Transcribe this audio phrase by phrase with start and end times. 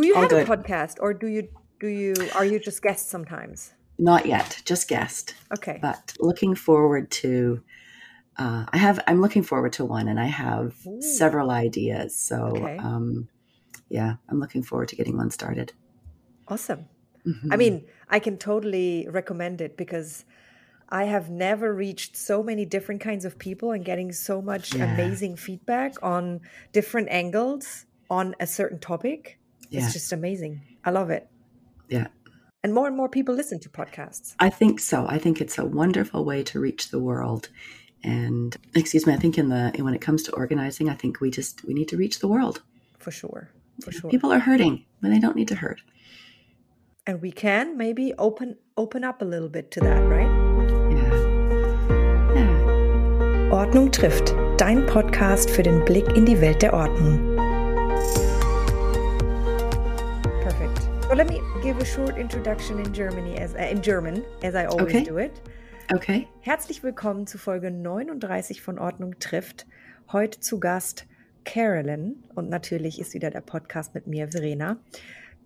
[0.00, 0.48] Do you All have good.
[0.48, 1.48] a podcast or do you
[1.80, 3.72] do you are you just guests sometimes?
[3.98, 5.34] Not yet, just guessed.
[5.52, 5.78] Okay.
[5.82, 7.62] But looking forward to.
[8.36, 9.00] Uh, I have.
[9.08, 11.02] I'm looking forward to one, and I have Ooh.
[11.02, 12.14] several ideas.
[12.14, 12.76] So, Okay.
[12.78, 13.28] um,
[13.88, 15.72] yeah, I'm looking forward to getting one started.
[16.46, 16.86] Awesome.
[17.26, 17.58] I Mhm.
[17.58, 20.24] mean, I can totally recommend it because
[20.88, 24.84] I have never reached so many different kinds of people and getting so much Yeah.
[24.94, 26.40] amazing feedback on
[26.72, 29.40] different angles on a certain topic.
[29.70, 30.60] Yeah, It's just amazing.
[30.84, 31.28] I love it.
[31.88, 32.08] yeah.
[32.64, 34.34] And more and more people listen to podcasts.
[34.40, 35.06] I think so.
[35.08, 37.50] I think it's a wonderful way to reach the world.
[38.02, 41.30] And excuse me, I think in the when it comes to organizing, I think we
[41.30, 42.62] just we need to reach the world.
[42.98, 43.50] For sure.
[43.84, 44.10] For sure.
[44.10, 45.80] People are hurting when they don't need to hurt.
[47.06, 50.30] and we can maybe open open up a little bit to that, right?
[50.98, 51.14] Yeah.
[52.34, 53.50] Yeah.
[53.52, 54.34] Ordnung trifft.
[54.58, 57.38] Dein Podcast für den Blick in die Welt der Ordnung.
[61.08, 64.66] So let me give a short introduction in Germany as uh, in German, as I
[64.66, 65.04] always Okay.
[65.04, 65.40] do it.
[65.90, 66.28] Okay.
[66.42, 69.66] Herzlich willkommen zu Folge 39 von Ordnung trifft.
[70.12, 71.06] Heute zu Gast
[71.46, 74.76] Carolyn und natürlich ist wieder der Podcast mit mir, Verena.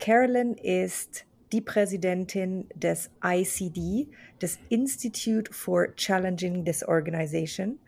[0.00, 4.08] Carolyn ist die Präsidentin des ICD,
[4.40, 7.78] des Institute for Challenging Disorganization.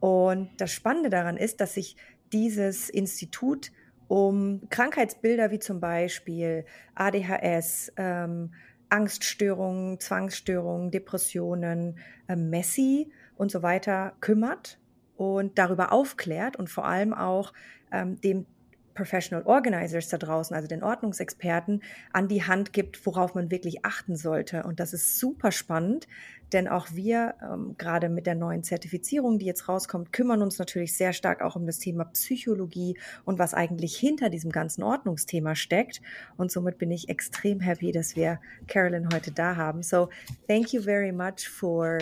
[0.00, 1.94] Und das Spannende daran ist, dass sich
[2.32, 3.70] dieses Institut
[4.10, 6.64] um Krankheitsbilder wie zum Beispiel
[6.96, 8.52] ADHS, ähm,
[8.88, 14.80] Angststörungen, Zwangsstörungen, Depressionen, äh, Messi und so weiter kümmert
[15.16, 17.52] und darüber aufklärt und vor allem auch
[17.92, 18.46] ähm, dem
[18.94, 24.16] Professional Organizers da draußen, also den Ordnungsexperten, an die Hand gibt, worauf man wirklich achten
[24.16, 24.64] sollte.
[24.64, 26.06] Und das ist super spannend,
[26.52, 30.96] denn auch wir, ähm, gerade mit der neuen Zertifizierung, die jetzt rauskommt, kümmern uns natürlich
[30.96, 36.00] sehr stark auch um das Thema Psychologie und was eigentlich hinter diesem ganzen Ordnungsthema steckt.
[36.36, 39.82] Und somit bin ich extrem happy, dass wir Carolyn heute da haben.
[39.82, 40.08] So,
[40.48, 41.98] thank you very much for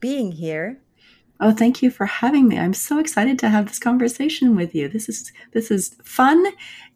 [0.00, 0.76] being here.
[1.40, 2.58] Oh, thank you for having me.
[2.58, 4.88] I'm so excited to have this conversation with you.
[4.88, 6.44] This is this is fun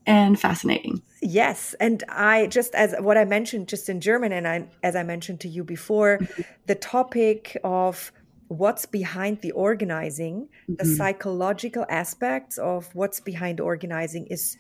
[0.07, 1.03] and fascinating.
[1.21, 5.03] Yes, and I just as what I mentioned just in German, and I as I
[5.03, 6.21] mentioned to you before,
[6.67, 8.13] the topic of
[8.47, 10.97] what's behind the organizing, the Mhm.
[10.97, 14.57] psychological aspects of what's behind organizing is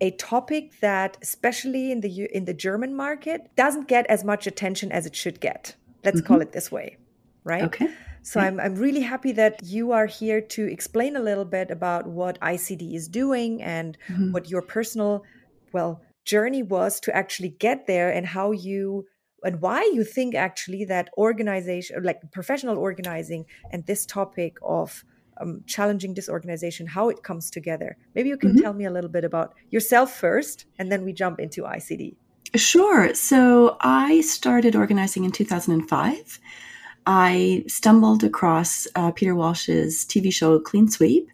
[0.00, 4.92] a topic that especially in the in the German market doesn't get as much attention
[4.92, 5.76] as it should get.
[6.04, 6.98] Let's call it this way,
[7.44, 7.64] right?
[7.64, 7.88] Okay.
[8.22, 12.06] So I'm I'm really happy that you are here to explain a little bit about
[12.06, 14.32] what ICD is doing and Mhm.
[14.32, 15.24] what your personal
[15.72, 19.06] well journey was to actually get there and how you
[19.44, 25.04] and why you think actually that organization like professional organizing and this topic of
[25.40, 28.62] um, challenging disorganization how it comes together maybe you can Mhm.
[28.62, 32.16] tell me a little bit about yourself first and then we jump into icd
[32.54, 33.14] Sure.
[33.14, 36.38] So I started organizing in 2005.
[37.06, 41.30] I stumbled across uh, Peter Walsh's TV show Clean Sweep,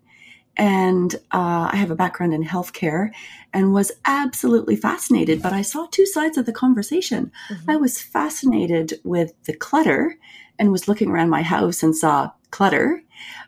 [0.56, 3.10] and uh, I have a background in healthcare
[3.52, 5.40] and was absolutely fascinated.
[5.40, 7.30] But I saw two sides of the conversation.
[7.68, 10.16] I was fascinated with the clutter
[10.58, 13.02] and was looking around my house and saw clutter.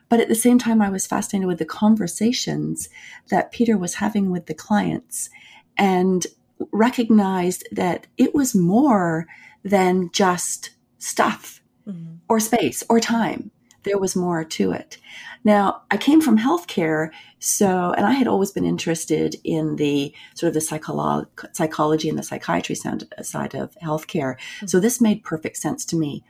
[0.07, 2.87] But at the same time, I was fascinated with the conversations
[3.29, 5.29] that Peter was having with the clients
[5.77, 6.25] and
[6.71, 9.27] recognized that it was more
[9.63, 11.60] than just stuff
[11.91, 12.17] Mhm.
[12.29, 13.51] or space or time.
[13.83, 14.97] There was more to it.
[15.43, 17.09] Now, I came from healthcare,
[17.39, 22.17] so, and I had always been interested in the sort of the psycholo- psychology and
[22.17, 24.35] the psychiatry sound, side of healthcare.
[24.67, 26.23] So this made perfect sense to me.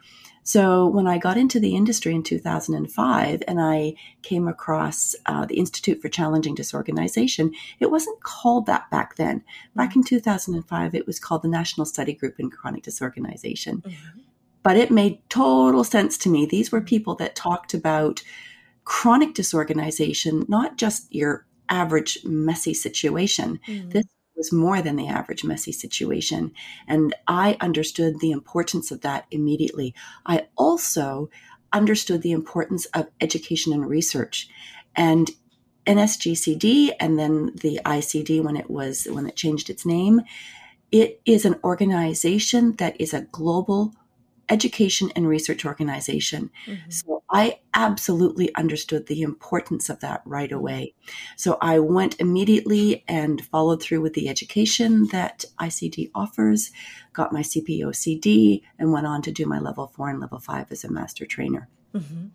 [0.44, 3.94] So when I got into the industry in 2005 and I
[4.24, 9.44] came across uh, the Institute for Challenging Disorganization, it wasn't called that back then.
[9.76, 14.22] Back in 2005, it was called the National Study Group in Chronic Disorganization Mhm.
[14.64, 16.46] But it made total sense to me.
[16.46, 18.22] These were people that talked about
[18.84, 23.60] chronic disorganization, not just your average messy situation.
[23.68, 23.92] Mhm.
[23.92, 24.06] This
[24.36, 26.52] was more than the average messy situation.
[26.88, 29.94] And I understood the importance of that immediately.
[30.26, 31.30] I also
[31.74, 34.50] understood the importance of education and research.
[34.96, 35.32] And
[35.88, 40.22] NSGCD and then the ICD when it was when it changed its name,
[40.92, 43.94] it is an organization that is a global
[44.52, 46.52] education and research organization.
[46.68, 46.94] Mhm.
[46.94, 50.94] So I absolutely understood the importance of that right away.
[51.38, 56.72] So I went immediately and followed through with the education that ICD offers,
[57.14, 60.84] got my CPOCD, and went on to do my level four and level five as
[60.84, 61.70] a master trainer.
[61.96, 62.32] Mhm.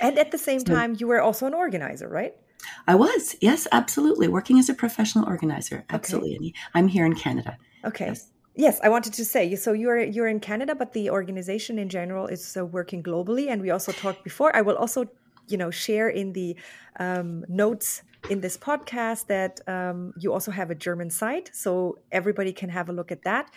[0.00, 2.34] And at the same So- time, you were also an organizer, right?
[2.86, 4.28] I was, yes, absolutely.
[4.28, 5.84] Working as a professional organizer.
[5.90, 6.36] Absolutely.
[6.36, 6.54] Okay.
[6.74, 7.58] I'm here in Canada.
[7.84, 8.06] Okay.
[8.06, 8.31] Yes.
[8.54, 9.72] Yes, I wanted to say so.
[9.72, 13.48] You're you're in Canada, but the organization in general is uh, working globally.
[13.48, 14.54] And we also talked before.
[14.54, 15.06] I will also,
[15.48, 16.56] you know, share in the
[16.98, 22.52] um, notes in this podcast that um, you also have a German site, so everybody
[22.52, 23.50] can have a look at that.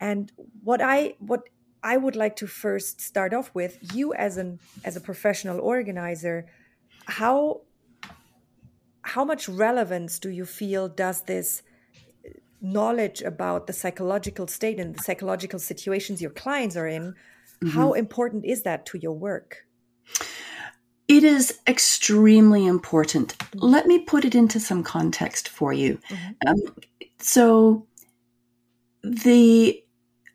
[0.00, 0.32] And
[0.64, 1.48] what I what
[1.84, 6.46] I would like to first start off with you as an as a professional organizer,
[7.06, 7.60] how
[9.02, 11.62] how much relevance do you feel does this
[12.62, 17.68] knowledge about the psychological state and the psychological situations your clients are in mm-hmm.
[17.68, 19.66] how important is that to your work
[21.08, 23.66] it is extremely important mm-hmm.
[23.66, 26.48] let me put it into some context for you mm-hmm.
[26.48, 26.60] um,
[27.18, 27.86] so
[29.02, 29.82] the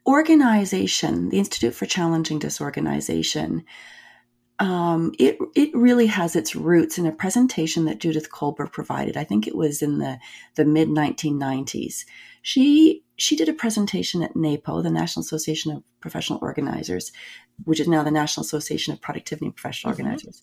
[0.05, 3.63] organization the institute for challenging disorganization
[4.59, 9.15] um, it it really has its roots in a presentation that Judith Kolberg provided.
[9.15, 10.19] I think it was in the
[10.55, 12.05] the mid 1990s.
[12.41, 17.11] She she did a presentation at NAPO, the National Association of Professional Organizers,
[17.65, 20.03] which is now the National Association of Productivity and Professional mm-hmm.
[20.03, 20.41] Organizers.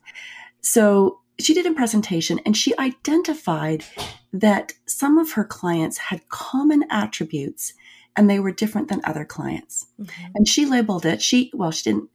[0.61, 3.85] So she did a presentation and she identified
[4.33, 7.75] that some of her clients had common attributes
[8.17, 9.87] and they were different than other clients.
[10.01, 10.25] Mm-hmm.
[10.37, 12.11] And she labeled it, she, well, she didn't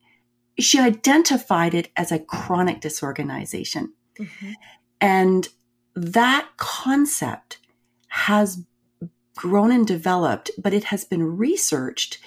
[0.59, 3.93] she identified it as a chronic disorganization.
[4.19, 4.51] Mm-hmm.
[5.01, 5.47] And
[5.95, 7.59] that concept
[8.09, 8.63] has
[9.35, 12.19] grown and developed, but it has been researched.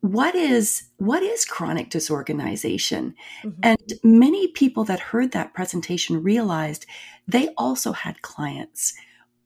[0.00, 3.14] What is what is chronic disorganization?
[3.42, 3.60] Mm-hmm.
[3.62, 6.86] And many people that heard that presentation realized
[7.26, 8.94] they also had clients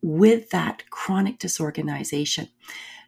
[0.00, 2.48] with that chronic disorganization.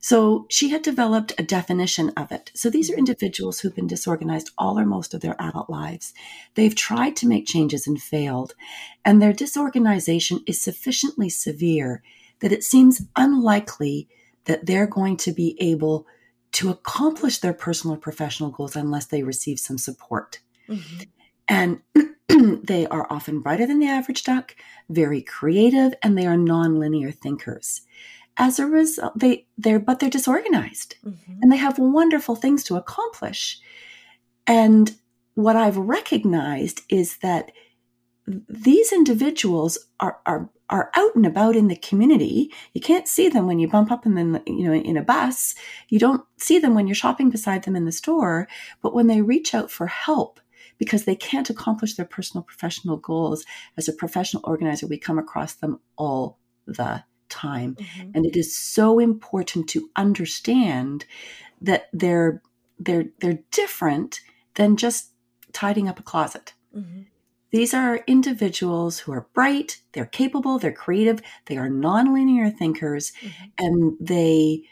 [0.05, 2.51] So she had developed a definition of it.
[2.55, 6.13] So these are individuals who've been disorganized all or most of their adult lives.
[6.57, 8.55] They've tried to make changes and failed,
[9.03, 12.03] and their disorganization is sufficiently severe
[12.41, 14.07] that it seems unlikely
[14.45, 16.07] that they're going to be able
[16.53, 20.41] to accomplish their personal or professional goals unless they receive some support.
[20.69, 21.05] Mm-hmm.
[21.49, 21.81] And
[22.63, 24.55] they are often brighter than the average duck,
[24.91, 27.81] very creative, and they are nonlinear thinkers
[28.37, 30.97] as a result they they're but they're disorganized.
[31.05, 31.39] Mm-hmm.
[31.43, 33.59] and they have wonderful things to accomplish.
[34.47, 34.95] And
[35.35, 37.51] what i've recognized is that
[38.27, 42.51] these individuals are are are out and about in the community.
[42.73, 45.55] You can't see them when you bump up in the you know in a bus.
[45.89, 48.49] You don't see them when you're shopping beside them in the store.
[48.83, 50.41] But when they reach out for help
[50.79, 53.45] because they can't accomplish their personal professional goals
[53.77, 57.05] as a professional organizer we come across them all the
[57.35, 57.75] time.
[57.75, 58.11] Mm-hmm.
[58.15, 61.05] And it is so important to understand
[61.61, 62.43] that they're
[62.79, 64.21] they're they're different
[64.55, 65.11] than just
[65.53, 66.55] tidying up a closet.
[66.77, 67.03] Mm-hmm.
[67.51, 73.45] These are individuals who are bright, they're capable, they're creative, they are nonlinear thinkers, mm-hmm.
[73.59, 74.65] and they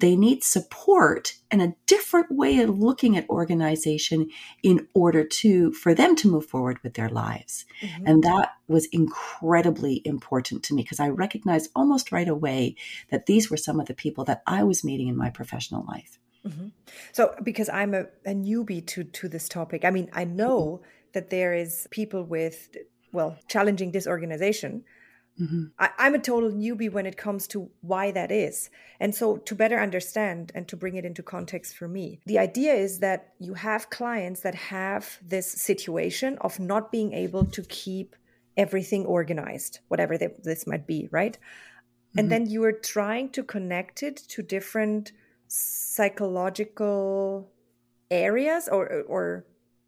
[0.00, 4.28] they need support and a different way of looking at organization
[4.62, 8.06] in order to for them to move forward with their lives mm-hmm.
[8.06, 12.76] and that was incredibly important to me because i recognized almost right away
[13.10, 16.18] that these were some of the people that i was meeting in my professional life
[16.46, 16.68] mm-hmm.
[17.12, 20.84] so because i'm a, a, newbie to to this topic i mean i know mm-hmm.
[21.14, 22.76] that there is people with
[23.12, 24.84] well challenging disorganization
[25.40, 25.64] Mm-hmm.
[25.78, 28.70] I, I'm a total newbie when it comes to why that is.
[29.00, 32.72] And so, to better understand and to bring it into context for me, the idea
[32.72, 38.16] is that you have clients that have this situation of not being able to keep
[38.56, 41.36] everything organized, whatever they, this might be, right?
[41.36, 42.18] Mm-hmm.
[42.18, 45.12] And then you are trying to connect it to different
[45.48, 47.50] psychological
[48.10, 49.44] areas or, or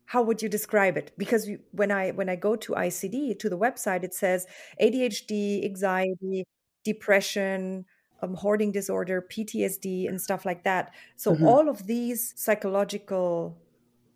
[0.09, 1.13] how would you describe it?
[1.19, 4.47] Because when i when i go to icd to the website it says
[4.81, 6.45] adhd anxiety
[6.83, 7.85] depression
[8.23, 10.93] um, hoarding disorder ptsd and stuff like that.
[11.17, 11.47] So mm-hmm.
[11.47, 13.57] all of these psychological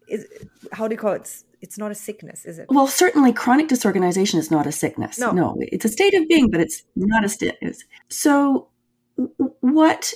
[0.09, 0.27] is
[0.73, 1.21] how do you call it?
[1.21, 2.67] It's, it's not a sickness is it?
[2.71, 5.19] Well certainly chronic disorganization is not a sickness.
[5.19, 7.55] No, no it's a state of being but it's not a state
[8.09, 8.69] so
[9.61, 10.15] what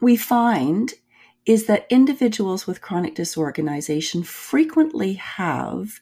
[0.00, 0.94] we find
[1.44, 6.00] is that individuals with chronic disorganization frequently have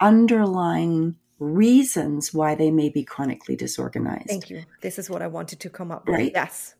[0.00, 4.28] underlying reasons why they may be chronically disorganized.
[4.28, 4.62] Thank you.
[4.80, 6.16] This is what I wanted to come up with.
[6.16, 6.32] Right?
[6.34, 6.74] Yes.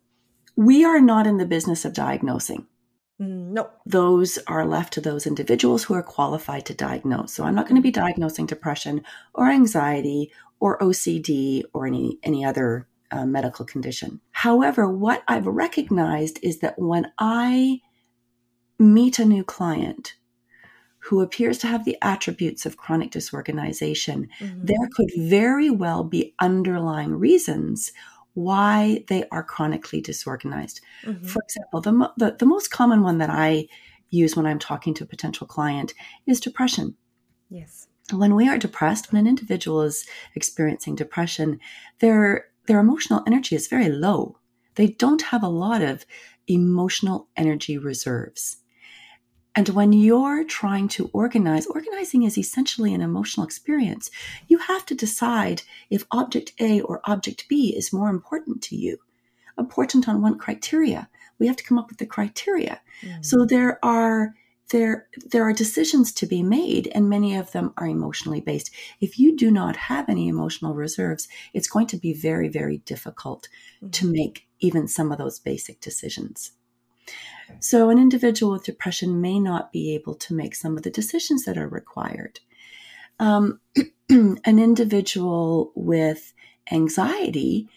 [0.57, 2.67] We are not in the business of diagnosing.
[3.21, 3.71] Mm, no.
[3.87, 7.33] Those are left to those individuals who are qualified to diagnose.
[7.33, 9.03] So I'm not going to be diagnosing depression
[9.35, 14.21] or anxiety or OCD or any any other uh, medical condition.
[14.31, 17.81] However, what I've recognized is that when I
[18.81, 20.15] meet a new client
[20.99, 24.65] who appears to have the attributes of chronic disorganization, mm-hmm.
[24.65, 27.93] there could very well be underlying reasons
[28.35, 30.81] why they are chronically disorganized.
[31.05, 31.27] Mm-hmm.
[31.27, 33.67] For example, the, the, the most common one that I
[34.11, 35.95] use when I'm talking to a potential client
[36.27, 36.97] is depression.
[37.49, 37.87] Yes.
[38.13, 41.61] When we are depressed, when an individual is experiencing depression,
[42.01, 44.39] their their emotional energy is very low.
[44.75, 46.07] They don't have a lot of
[46.47, 48.59] emotional energy reserves.
[49.61, 54.11] And when you're trying to organize, organizing is essentially an emotional experience.
[54.49, 58.97] You have to decide if object A or object B is more important to you,
[59.59, 61.11] important on one criteria.
[61.39, 62.81] We have to come up with the criteria.
[63.03, 63.23] Mm.
[63.23, 64.35] So there are
[64.71, 68.71] there there are decisions to be made and many of them are emotionally based.
[68.99, 73.47] If you do not have any emotional reserves, it's going to be very very difficult
[73.85, 73.93] mm.
[73.93, 76.53] to make even some of those basic decisions.
[77.59, 81.45] So, an individual with depression may not be able to make some of the decisions
[81.45, 82.41] that are required.
[83.19, 83.61] Um,
[84.09, 86.33] an individual with
[86.71, 87.69] anxiety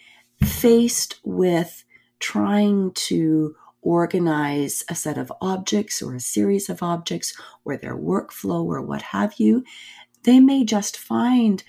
[0.42, 1.84] faced with
[2.18, 8.64] trying to organize a set of objects or a series of objects or their workflow
[8.64, 9.62] or what have you,
[10.22, 11.62] they may just find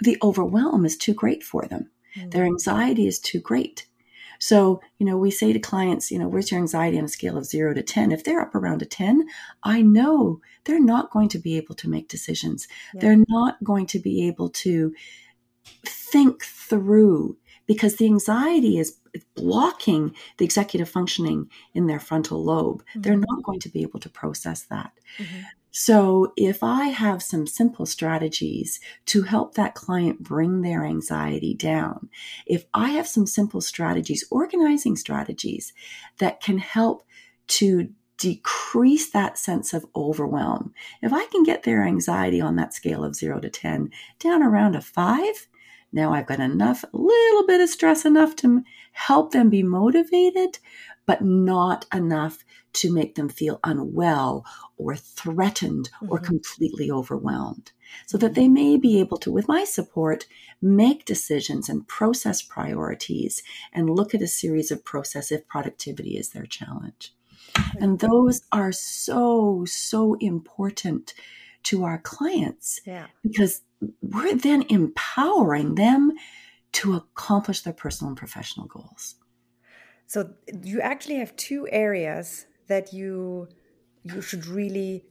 [0.00, 1.90] the overwhelm is too great for them.
[2.16, 2.30] Mm-hmm.
[2.30, 3.86] Their anxiety is too great.
[4.40, 7.36] So, you know, we say to clients, you know, where's your anxiety on a scale
[7.36, 8.10] of zero to 10?
[8.10, 9.26] If they're up around a 10,
[9.62, 12.66] I know they're not going to be able to make decisions.
[12.94, 13.02] Yeah.
[13.02, 14.94] They're not going to be able to
[15.84, 18.96] think through because the anxiety is
[19.34, 22.82] blocking the executive functioning in their frontal lobe.
[22.82, 23.00] Mm-hmm.
[23.02, 24.92] They're not going to be able to process that.
[25.18, 25.40] Mm-hmm.
[25.72, 32.08] So, if I have some simple strategies to help that client bring their anxiety down,
[32.46, 35.72] if I have some simple strategies, organizing strategies
[36.18, 37.04] that can help
[37.48, 43.04] to decrease that sense of overwhelm, if I can get their anxiety on that scale
[43.04, 45.46] of zero to 10 down around a five,
[45.92, 48.62] now I've got enough, a little bit of stress enough to
[48.92, 50.58] help them be motivated,
[51.06, 54.44] but not enough to make them feel unwell
[54.76, 56.12] or threatened mm-hmm.
[56.12, 57.72] or completely overwhelmed.
[58.06, 60.26] So that they may be able to, with my support,
[60.62, 63.42] make decisions and process priorities
[63.72, 67.12] and look at a series of process if productivity is their challenge.
[67.80, 71.14] And those are so, so important
[71.64, 73.06] to our clients yeah.
[73.22, 73.62] because
[74.00, 76.12] we're then empowering them
[76.72, 79.16] to accomplish their personal and professional goals.
[80.10, 80.30] So
[80.64, 83.46] you actually have two areas that you
[84.02, 85.04] you should really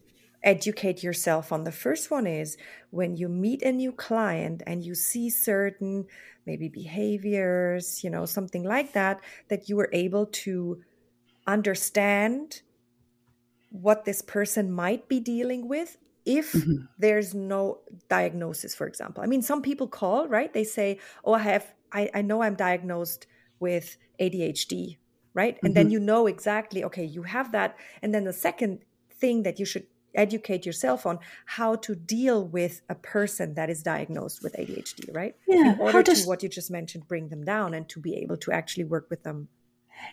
[0.43, 1.63] educate yourself on.
[1.63, 2.57] The first one is
[2.89, 6.05] when you meet a new client and you see certain
[6.45, 10.81] maybe behaviors, you know, something like that, that you were able to
[11.47, 12.61] understand
[13.69, 16.83] what this person might be dealing with if mm-hmm.
[16.97, 17.79] there's no
[18.09, 22.09] diagnosis for example i mean some people call right they say oh i have i,
[22.13, 23.25] I know i'm diagnosed
[23.59, 24.97] with adhd
[25.33, 25.73] right and mm-hmm.
[25.73, 28.79] then you know exactly okay you have that and then the second
[29.11, 29.85] thing that you should
[30.15, 35.35] educate yourself on how to deal with a person that is diagnosed with adhd right
[35.47, 36.23] yeah in order does...
[36.23, 39.07] to what you just mentioned bring them down and to be able to actually work
[39.09, 39.47] with them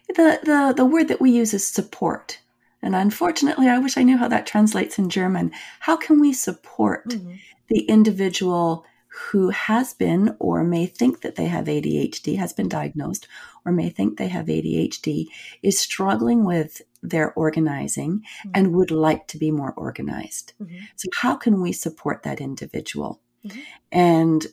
[0.08, 2.40] the the, the word that we use is support
[2.82, 5.50] and unfortunately, I wish I knew how that translates in German.
[5.80, 7.34] How can we support mm-hmm.
[7.68, 8.84] the individual
[9.16, 13.26] who has been or may think that they have ADHD, has been diagnosed,
[13.64, 15.24] or may think they have ADHD,
[15.62, 18.50] is struggling with their organizing mm-hmm.
[18.54, 20.52] and would like to be more organized?
[20.60, 20.76] Mm-hmm.
[20.96, 23.22] So, how can we support that individual?
[23.46, 23.60] Mm-hmm.
[23.90, 24.46] And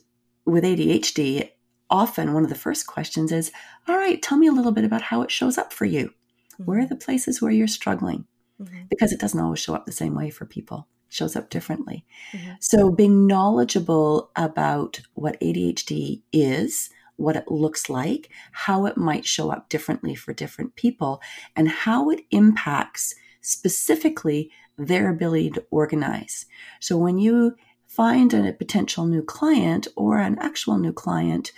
[0.46, 1.50] with ADHD,
[1.90, 3.52] often one of the first questions is,
[3.86, 6.06] All right, tell me a little bit about how it shows up for you.
[6.54, 6.64] Mm-hmm.
[6.64, 8.24] Where are the places where you're struggling?
[8.58, 8.84] Mm-hmm.
[8.88, 10.88] Because it doesn't always show up the same way for people.
[11.14, 12.04] Shows up differently.
[12.32, 12.54] Mm-hmm.
[12.58, 19.48] So being knowledgeable about what ADHD is, what it looks like, how it might show
[19.52, 21.22] up differently for different people,
[21.54, 26.46] and how it impacts specifically their ability to organize.
[26.80, 27.54] So when you
[27.86, 31.52] find a potential new client or an actual new client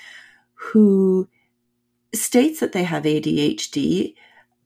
[0.53, 1.31] who
[2.15, 4.13] states that they have ADHD,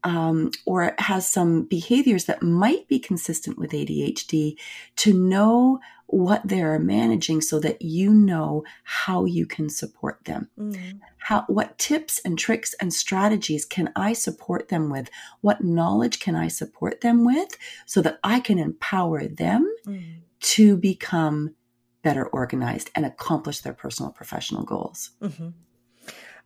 [0.05, 4.57] um, or has some behaviors that might be consistent with ADHD
[4.97, 10.49] to know what they're managing so that you know how you can support them.
[10.59, 10.99] Mm-hmm.
[11.19, 15.09] How what tips and tricks and strategies can I support them with?
[15.41, 20.21] What knowledge can I support them with so that I can empower them mm-hmm.
[20.41, 21.55] to become
[22.03, 25.11] better organized and accomplish their personal professional goals.
[25.23, 25.49] Mm-hmm.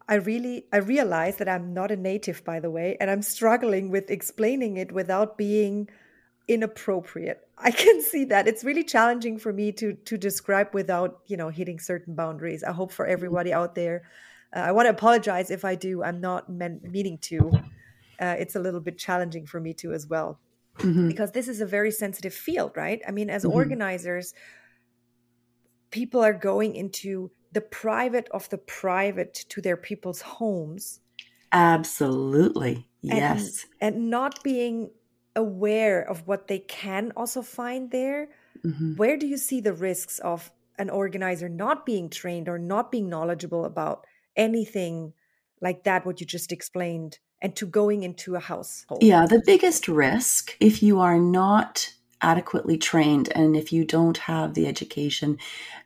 [0.08, 3.90] I really I realize that I'm not a native by the way and I'm struggling
[3.90, 5.88] with explaining it without being
[6.46, 7.40] inappropriate.
[7.58, 8.46] I can see that.
[8.46, 12.62] It's really challenging for me to to describe without, you know, hitting certain boundaries.
[12.62, 14.02] I hope for everybody out there.
[14.54, 16.02] Uh, I want to apologize if I do.
[16.02, 17.50] I'm not meant, meaning to.
[18.20, 20.38] Uh, it's a little bit challenging for me too as well.
[20.78, 21.08] Mm-hmm.
[21.08, 23.00] Because this is a very sensitive field, right?
[23.06, 23.56] I mean, as mm-hmm.
[23.56, 24.34] organizers,
[25.90, 31.00] people are going into the private of the private to their people's homes.
[31.52, 32.88] Absolutely.
[33.00, 33.66] Yes.
[33.80, 34.90] And, and not being
[35.36, 38.28] aware of what they can also find there.
[38.64, 38.96] Mm-hmm.
[38.96, 43.08] Where do you see the risks of an organizer not being trained or not being
[43.08, 44.04] knowledgeable about
[44.36, 45.12] anything
[45.60, 49.02] like that, what you just explained, and to going into a household?
[49.02, 51.92] Yeah, the biggest risk, if you are not
[52.24, 55.38] adequately trained and if you don't have the education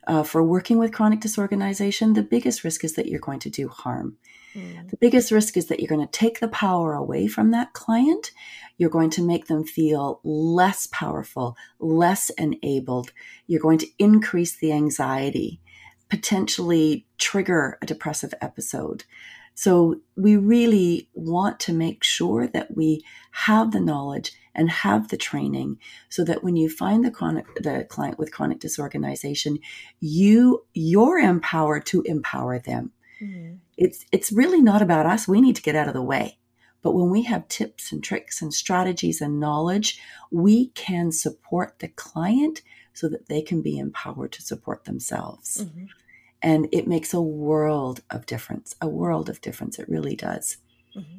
[0.07, 3.68] uh, for working with chronic disorganization, the biggest risk is that you're going to do
[3.68, 4.16] harm.
[4.54, 4.88] Mm.
[4.90, 8.30] The biggest risk is that you're going to take the power away from that client.
[8.78, 13.12] You're going to make them feel less powerful, less enabled.
[13.47, 15.61] You're going to increase the anxiety,
[16.09, 19.04] potentially trigger a depressive episode.
[19.54, 25.17] So we really want to make sure that we have the knowledge and have the
[25.17, 29.61] training so that when you find the chronic the client with chronic disorganization,
[30.00, 32.91] you you're empowered to empower them.
[33.23, 33.55] Mm-hmm.
[33.77, 35.29] It's it's really not about us.
[35.29, 36.38] We need to get out of the way.
[36.83, 40.00] But when we have tips and tricks and strategies and knowledge,
[40.31, 42.62] we can support the client
[42.93, 45.65] so that they can be empowered to support themselves.
[45.65, 45.85] Mm-hmm.
[46.43, 49.79] And it makes a world of difference, a world of difference.
[49.79, 50.59] It really does.
[50.97, 51.19] Mm-hmm.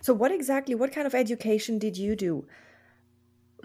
[0.00, 2.46] So, what exactly, what kind of education did you do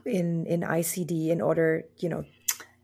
[0.06, 2.26] in, in ICD in order, you know,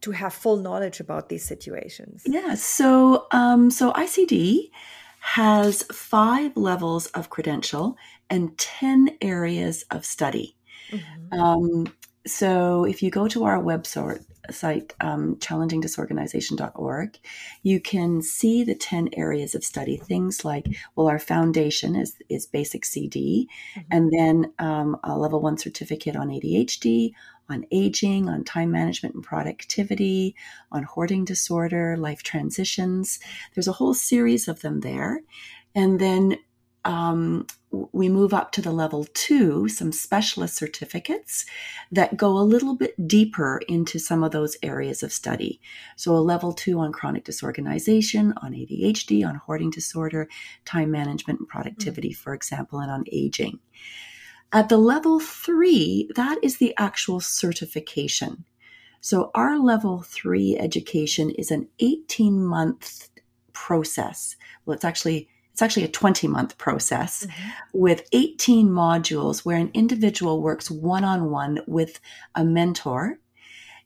[0.02, 2.24] to have full knowledge about these situations?
[2.26, 2.56] Yeah.
[2.56, 4.72] So, um, so ICD
[5.20, 7.96] has five levels of credential
[8.30, 10.56] and 10 areas of study.
[10.90, 11.40] Mm-hmm.
[11.40, 11.94] Um,
[12.26, 17.20] so if you go to our website, site, um, challengingdisorganization.org,
[17.64, 19.98] you can see the 10 areas of study.
[19.98, 23.88] Things like, well, our foundation is, is basic CD, mm-hmm.
[23.92, 27.14] and then um, a level one certificate on ADHD,
[27.50, 30.36] on aging, on time management and productivity,
[30.72, 33.20] on hoarding disorder, life transitions.
[33.54, 35.22] There's a whole series of them there.
[35.76, 36.38] And then
[36.84, 41.46] um, we move up to the level two, some specialist certificates
[41.92, 45.62] that go a little bit deeper into some of those areas of study.
[45.96, 50.28] So, a level two on chronic disorganization, on ADHD, on hoarding disorder,
[50.66, 52.22] time management and productivity, mm-hmm.
[52.22, 53.60] for example, and on aging.
[54.52, 58.44] At the level three, that is the actual certification.
[59.00, 63.10] So, our level three education is an 18 month
[63.54, 64.36] process.
[64.66, 67.50] Well, it's actually it's actually a 20 month process mm-hmm.
[67.74, 72.00] with 18 modules where an individual works one on one with
[72.36, 73.20] a mentor.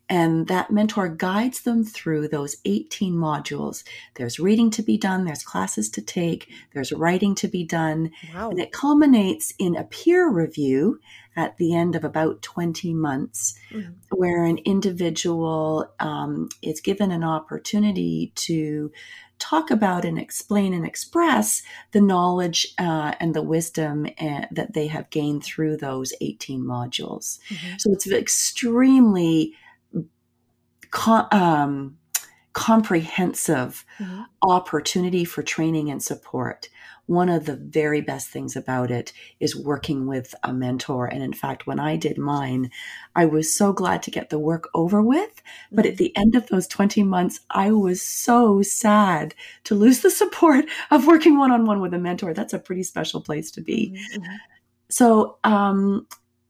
[0.08, 3.84] And that mentor guides them through those 18 modules.
[4.14, 8.12] There's reading to be done, there's classes to take, there's writing to be done.
[8.34, 8.52] Wow.
[8.52, 11.00] And it culminates in a peer review
[11.36, 13.94] at the end of about 20 months, mm-hmm.
[14.12, 18.92] where an individual um, is given an opportunity to
[19.40, 24.88] talk about and explain and express the knowledge uh, and the wisdom uh, that they
[24.88, 27.40] have gained through those 18 modules.
[27.50, 27.76] Mm-hmm.
[27.78, 29.54] So it's extremely
[31.32, 31.98] um,
[32.56, 34.22] comprehensive mm-hmm.
[34.42, 36.70] opportunity for training and support
[37.08, 41.06] one of the very best things about it is working with a mentor.
[41.06, 42.72] And in fact, when I did mine,
[43.16, 45.42] I was so glad to get the work over with.
[45.72, 45.98] But at mm-hmm.
[45.98, 51.06] the end of those 20 months, I was so sad to lose the support of
[51.06, 52.34] working one on one with a mentor.
[52.34, 53.92] That's a pretty special place to be.
[53.96, 54.24] Mm-hmm.
[54.24, 54.36] mm-hmm.
[54.88, 56.06] So, um,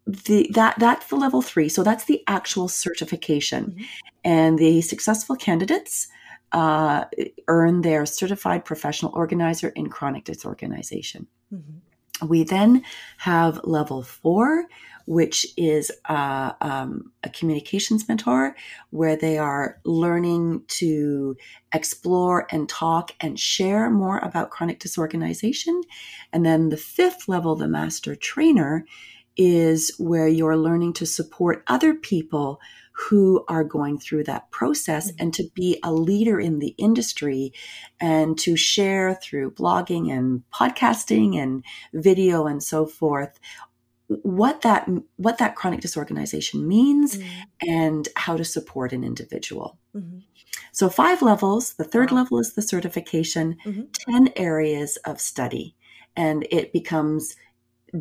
[0.05, 3.83] the that that's the level three so that's the actual certification mm-hmm.
[4.23, 6.07] and the successful candidates
[6.55, 7.05] uh,
[7.47, 11.27] earn their certified professional organizer in chronic disorganization.
[11.53, 12.27] Mm-hmm.
[12.27, 12.81] We then
[13.17, 14.67] have level four,
[15.05, 18.55] which is uh, um, a communications mentor,
[18.91, 21.35] where they are learning to
[21.73, 25.81] explore and talk and share more about chronic disorganization.
[26.31, 28.85] And then the fifth level, the master trainer,
[29.37, 32.59] is where you're learning to support other people
[32.95, 35.23] who are going through that process mm-hmm.
[35.23, 37.51] and to be a leader in the industry
[37.99, 43.37] and to share through blogging and podcasting and video and so forth
[44.07, 47.69] what that what that chronic disorganization means mm-hmm.
[47.69, 50.19] and how to support an individual mm-hmm.
[50.71, 52.19] so five levels the third wow.
[52.19, 53.81] level is the certification mm-hmm.
[54.11, 55.75] 10 areas of study
[56.15, 57.35] and it becomes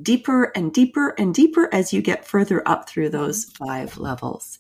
[0.03, 4.59] deeper and deeper and deeper as you get further up through those five levels.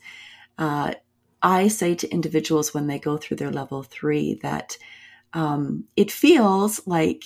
[0.58, 0.94] Uh,
[1.42, 4.78] I say to individuals when they go through their level three that
[5.34, 7.24] um, it feels like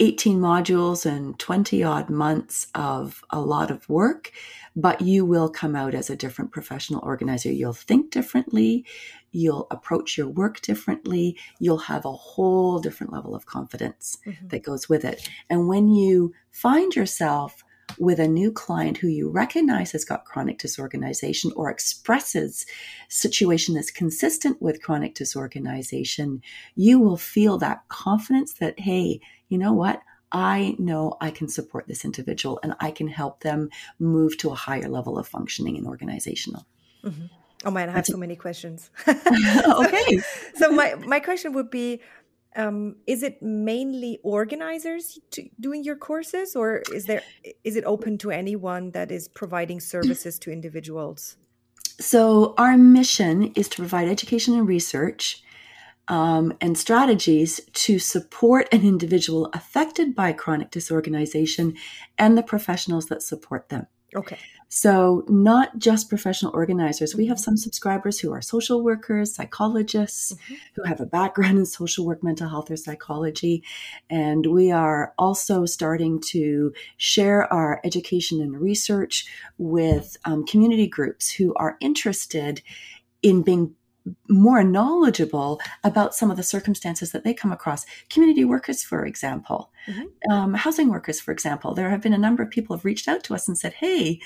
[0.00, 4.30] 18 modules and 20 odd months of a lot of work,
[4.76, 7.50] but you will come out as a different professional organizer.
[7.50, 8.86] You'll think differently,
[9.32, 14.48] you'll approach your work differently, you'll have a whole different level of confidence mm-hmm.
[14.48, 15.28] that goes with it.
[15.50, 17.62] And when you find yourself
[17.98, 22.66] with a new client who you recognize has got chronic disorganization or expresses
[23.08, 26.42] situation that's consistent with chronic disorganization,
[26.74, 30.02] you will feel that confidence that, hey, you know what?
[30.30, 34.54] I know I can support this individual and I can help them move to a
[34.54, 36.66] higher level of functioning and organizational.
[37.02, 37.26] Mm-hmm.
[37.64, 38.90] Oh man, I have so many questions.
[39.08, 40.20] okay.
[40.54, 42.00] so my my question would be
[42.56, 47.22] um, is it mainly organizers to, doing your courses or is there
[47.64, 51.36] is it open to anyone that is providing services to individuals
[52.00, 55.42] so our mission is to provide education and research
[56.08, 61.76] um, and strategies to support an individual affected by chronic disorganization
[62.16, 64.38] and the professionals that support them okay
[64.70, 67.14] so, not just professional organizers.
[67.14, 70.54] We have some subscribers who are social workers, psychologists, mm-hmm.
[70.74, 73.64] who have a background in social work, mental health, or psychology.
[74.10, 79.26] And we are also starting to share our education and research
[79.56, 82.60] with um, community groups who are interested
[83.22, 83.74] in being
[84.28, 87.84] more knowledgeable about some of the circumstances that they come across.
[88.10, 90.32] Community workers, for example, mm-hmm.
[90.32, 91.74] um, housing workers, for example.
[91.74, 94.20] There have been a number of people have reached out to us and said, "Hey,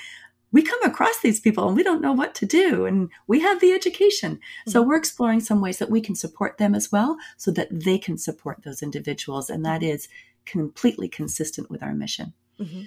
[0.53, 3.59] we come across these people and we don't know what to do and we have
[3.59, 4.71] the education mm-hmm.
[4.71, 7.97] so we're exploring some ways that we can support them as well so that they
[7.97, 10.07] can support those individuals and that is
[10.45, 12.83] completely consistent with our mission mm-hmm.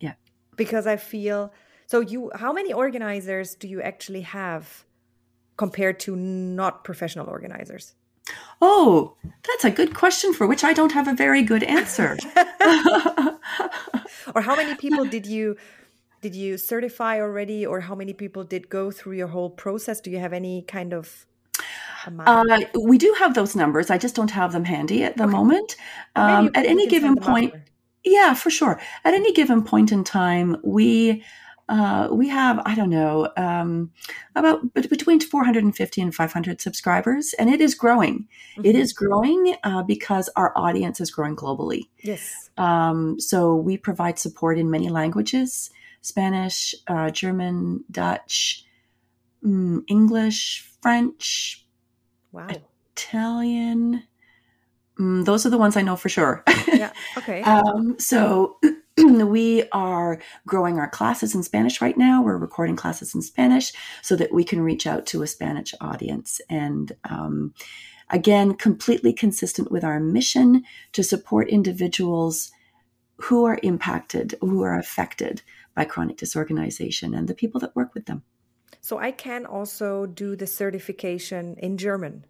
[0.00, 0.14] yeah
[0.56, 1.52] because i feel
[1.86, 4.84] so you how many organizers do you actually have
[5.56, 7.94] compared to not professional organizers
[8.62, 12.16] Oh, that's a good question for which I don't have a very good answer.
[14.34, 15.56] or how many people did you
[16.20, 20.00] did you certify already or how many people did go through your whole process?
[20.00, 21.26] Do you have any kind of
[22.18, 23.90] uh, we do have those numbers.
[23.90, 25.32] I just don't have them handy at the okay.
[25.32, 25.76] moment.
[26.16, 27.54] Um, at any given point
[28.04, 28.80] yeah for sure.
[29.04, 31.24] At any given point in time we
[31.68, 33.92] uh, we have i don't know um,
[34.34, 38.26] about between 450 and 500 subscribers and it is growing.
[38.56, 38.64] Mm-hmm.
[38.64, 41.82] it is growing uh, because our audience is growing globally.
[42.02, 42.50] Yes.
[42.56, 48.64] Um, so we provide support in many languages Spanish, uh, German, Dutch,
[49.44, 51.66] mm, English, French,
[52.32, 52.48] wow,
[52.94, 54.04] Italian.
[54.98, 56.44] Mm, those are the ones I know for sure.
[56.72, 56.92] yeah.
[57.18, 57.42] Okay.
[57.42, 58.58] um, so
[58.98, 62.22] we are growing our classes in Spanish right now.
[62.22, 66.40] We're recording classes in Spanish so that we can reach out to a Spanish audience.
[66.50, 67.54] And um,
[68.10, 72.50] again, completely consistent with our mission to support individuals
[73.16, 75.42] who are impacted, who are affected
[75.80, 78.22] by chronic disorganization and the people that work with them.
[78.82, 82.26] So I can also do the certification in German.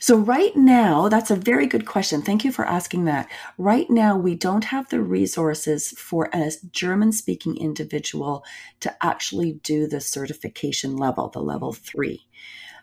[0.00, 2.22] So, right now, that's a very good question.
[2.22, 3.28] Thank you for asking that.
[3.58, 8.42] Right now, we don't have the resources for a German speaking individual
[8.80, 12.26] to actually do the certification level, the level three.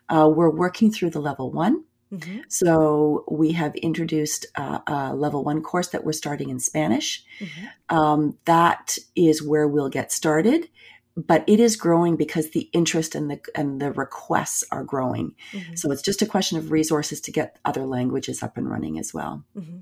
[0.08, 1.84] Uh, we're working through the level one.
[2.12, 2.40] Mm-hmm.
[2.48, 7.24] So we have introduced a, a, level one course that we're starting in Spanish.
[7.38, 7.96] Mm-hmm.
[7.96, 10.68] Um, that is where we'll get started,
[11.16, 15.34] but it is growing because the interest and the and the requests are growing.
[15.52, 15.74] Mm-hmm.
[15.74, 19.14] So it's just a question of resources to get other languages up and running as
[19.14, 19.44] well.
[19.56, 19.78] Mm-hmm.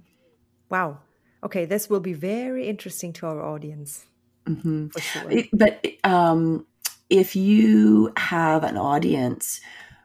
[0.69, 0.99] Wow.
[1.43, 4.05] Okay, this will be very interesting to our audience.
[4.45, 4.89] Mm-hmm.
[4.89, 5.45] For sure.
[5.53, 6.67] But um,
[7.09, 9.61] if you have an audience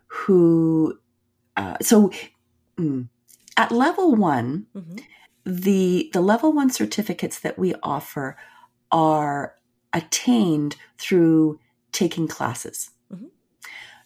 [0.08, 0.98] who
[1.56, 2.12] uh, so
[2.78, 3.08] mm,
[3.58, 4.98] at level one, mm-hmm.
[5.46, 8.38] the the level one certificates that we offer
[8.92, 9.56] are
[9.94, 11.60] attained through
[11.92, 12.92] taking classes.
[13.12, 13.28] Mm-hmm.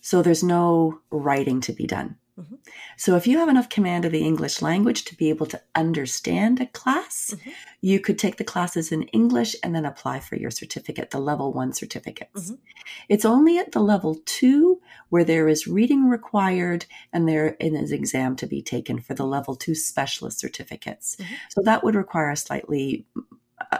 [0.01, 2.17] So there's no writing to be done.
[2.39, 2.55] Mm-hmm.
[2.97, 6.61] So, if you have enough command of the English language to be able to understand
[6.61, 7.49] a class, mm-hmm.
[7.81, 11.51] you could take the classes in English and then apply for your certificate, the level
[11.51, 12.51] one certificates.
[12.51, 12.61] Mm-hmm.
[13.09, 17.97] It's only at the level two where there is reading required and there is an
[17.97, 21.15] exam to be taken for the level two specialist certificates.
[21.15, 21.33] Mm-hmm.
[21.49, 23.07] So, that would require a slightly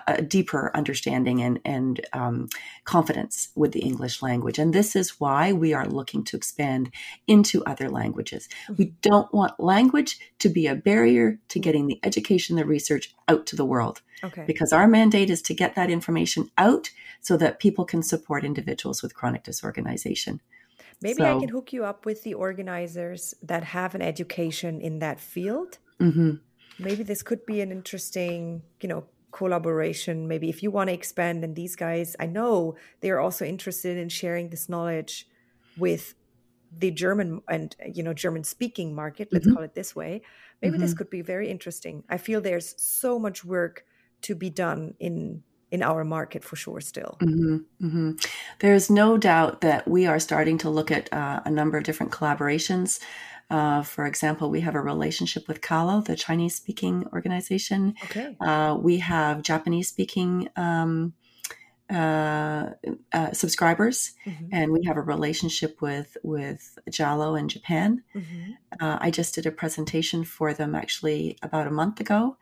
[0.08, 2.50] a, deeper understanding and, and um,
[2.84, 4.58] confidence with the English language.
[4.58, 6.92] And this is why we are looking to expand
[7.28, 8.50] into other languages.
[8.76, 13.46] We don't want language to be a barrier to getting the education, the research out
[13.48, 14.02] to the world.
[14.24, 14.46] Okay.
[14.48, 16.90] Because our mandate is to get that information out
[17.22, 20.42] so that people can support individuals with chronic disorganization.
[21.02, 25.00] Maybe so, I can hook you up with the organizers that have an education in
[25.00, 25.78] that field.
[26.00, 26.32] Mm-hmm.
[26.80, 29.06] Maybe this could be an interesting, you know,
[29.38, 30.28] collaboration.
[30.28, 34.10] Maybe if you want to expand, and these guys, I know they're also interested in
[34.10, 35.28] sharing this knowledge
[35.78, 36.16] with
[36.76, 39.30] the German and you know German speaking market.
[39.32, 39.56] Let's mm-hmm.
[39.56, 40.22] call it this way.
[40.62, 40.82] Maybe mm-hmm.
[40.82, 42.04] this could be very interesting.
[42.10, 43.86] I feel there's so much work
[44.24, 48.12] to be done in in our market for sure still mm-hmm, mm-hmm.
[48.60, 52.10] there's no doubt that we are starting to look at uh, a number of different
[52.10, 53.02] collaborations
[53.50, 57.96] uh, for example, we have a relationship with CALO, the Chinese speaking organization.
[58.06, 58.36] Okay.
[58.42, 61.14] Uh, we have Japanese speaking um,
[61.90, 62.72] uh,
[63.14, 64.48] uh, subscribers, mm-hmm.
[64.52, 68.04] and we have a relationship with with JALO in Japan.
[68.14, 68.52] Mm-hmm.
[68.82, 72.36] Uh, I just did a presentation for them actually about a month ago,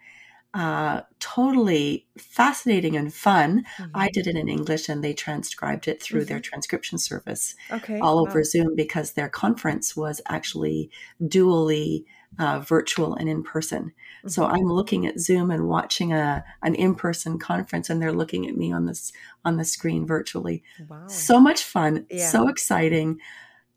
[0.56, 3.66] uh, totally fascinating and fun.
[3.78, 3.92] Mm-hmm.
[3.94, 6.30] I did it in English and they transcribed it through mm-hmm.
[6.30, 8.30] their transcription service okay, all wow.
[8.30, 10.90] over Zoom because their conference was actually
[11.22, 12.06] dually
[12.40, 13.92] uh, virtual and in person.
[14.20, 14.30] Mm-hmm.
[14.30, 18.48] So I'm looking at Zoom and watching a an in person conference, and they're looking
[18.48, 19.12] at me on this
[19.44, 20.64] on the screen virtually.
[20.88, 21.08] Wow.
[21.08, 22.30] So much fun, yeah.
[22.30, 23.20] so exciting,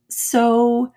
[0.09, 0.93] so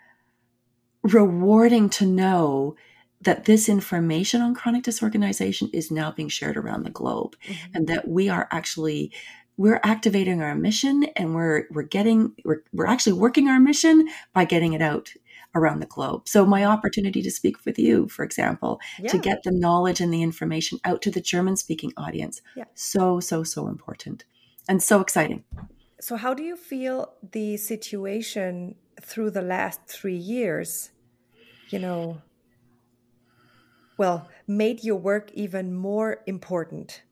[1.01, 2.75] rewarding to know
[3.21, 7.75] that this information on chronic disorganization is now being shared around the globe mm-hmm.
[7.75, 9.11] and that we are actually
[9.57, 14.45] we're activating our mission and we're we're getting we're, we're actually working our mission by
[14.45, 15.13] getting it out
[15.53, 19.09] around the globe so my opportunity to speak with you for example yeah.
[19.09, 22.63] to get the knowledge and the information out to the german speaking audience yeah.
[22.73, 24.23] so so so important
[24.69, 25.43] and so exciting
[25.99, 30.91] so how do you feel the situation through the last three years
[31.69, 32.21] you know
[34.01, 37.03] well, made your work even more important?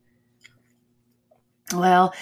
[1.72, 2.12] Well,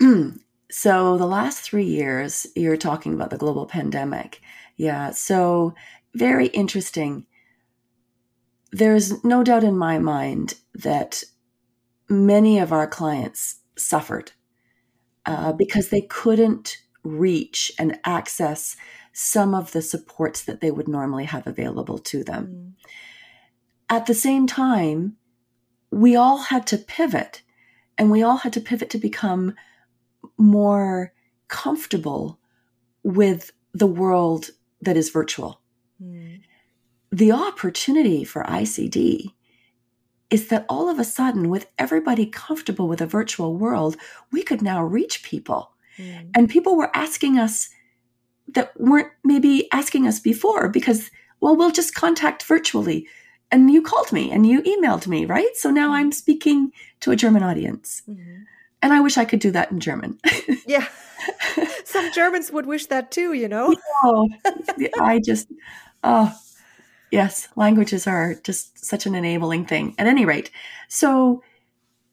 [0.70, 4.40] so the last three years, you're talking about the global pandemic.
[4.78, 5.10] Yeah.
[5.10, 5.74] So,
[6.14, 7.26] very interesting.
[8.72, 11.22] There's no doubt in my mind that
[12.08, 14.32] many of our clients suffered
[15.26, 18.78] uh, because they couldn't reach and access
[19.12, 22.46] some of the supports that they would normally have available to them.
[22.46, 22.90] Mm
[23.90, 25.16] at the same time,
[25.90, 27.42] we all had to pivot
[27.98, 29.54] and we all had to pivot to become
[30.38, 31.12] more
[31.48, 32.38] comfortable
[33.02, 34.50] with the world
[34.80, 35.60] that is virtual.
[36.02, 36.40] Mm.
[37.10, 39.32] The opportunity for ICD
[40.30, 43.96] is that all of a sudden, with everybody comfortable with a virtual world,
[44.30, 45.72] we could now reach people.
[45.98, 46.30] Mm.
[46.36, 47.68] And people were asking us
[48.48, 53.08] that weren't maybe asking us before because, well, we'll just contact virtually
[53.52, 55.56] and you called me and you emailed me, right?
[55.56, 58.02] So now I'm speaking to a German audience.
[58.08, 58.42] Mm-hmm.
[58.82, 60.18] And I wish I could do that in German.
[60.66, 60.86] yeah.
[61.84, 63.74] Some Germans would wish that too, you know?
[64.04, 64.28] oh,
[65.00, 65.48] I just,
[66.02, 66.34] oh,
[67.10, 69.94] yes, languages are just such an enabling thing.
[69.98, 70.50] At any rate,
[70.88, 71.42] so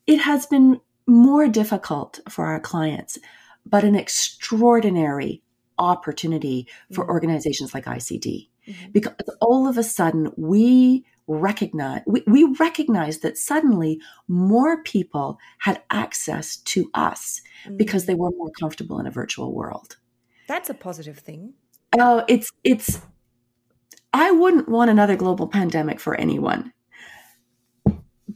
[0.07, 3.17] it has been more difficult for our clients,
[3.65, 5.41] but an extraordinary
[5.79, 7.11] opportunity for mm-hmm.
[7.11, 8.49] organizations like ICD.
[8.67, 8.91] Mm-hmm.
[8.91, 15.81] Because all of a sudden we recognize we, we recognize that suddenly more people had
[15.91, 17.77] access to us mm-hmm.
[17.77, 19.97] because they were more comfortable in a virtual world.
[20.47, 21.53] That's a positive thing.
[21.97, 23.01] Oh it's it's
[24.13, 26.71] i wouldn't want another global pandemic for anyone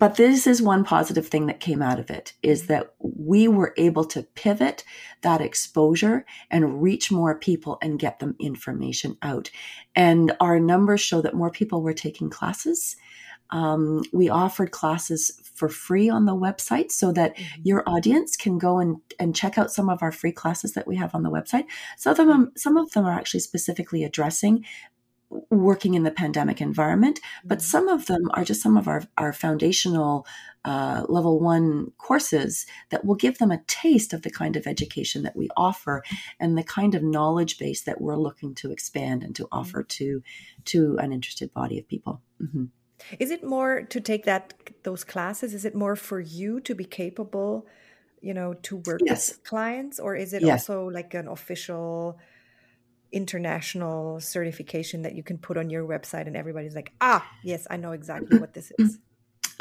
[0.02, 3.72] but this is one positive thing that came out of it is that we were
[3.78, 4.84] able to pivot
[5.22, 9.52] that exposure and reach more people and get them information out.
[9.96, 12.96] And our numbers show that more people were taking classes.
[13.52, 17.62] Um, we offered classes for free on the website so that mm-hmm.
[17.64, 20.96] your audience can go and, and check out some of our free classes that we
[20.96, 21.66] have on the website.
[21.98, 24.66] Some of them, some of them are actually specifically addressing
[25.50, 27.66] working in the pandemic environment, but mm-hmm.
[27.66, 30.26] some of them are just some of our, our foundational
[30.64, 35.24] uh, level one courses that will give them a taste of the kind of education
[35.24, 36.04] that we offer
[36.40, 39.60] and the kind of knowledge base that we're looking to expand and to mm-hmm.
[39.60, 40.22] offer to
[40.66, 42.22] to an interested body of people.
[42.42, 42.66] Mm-hmm.
[43.20, 45.54] Is it more to take that those classes?
[45.54, 47.66] Is it more for you to be capable,
[48.22, 49.30] you know, to work yes.
[49.30, 50.70] with clients, or is it yes.
[50.70, 52.20] also like an official?
[53.12, 57.78] International certification that you can put on your website and everybody's like ah yes i
[57.78, 59.00] know exactly what this is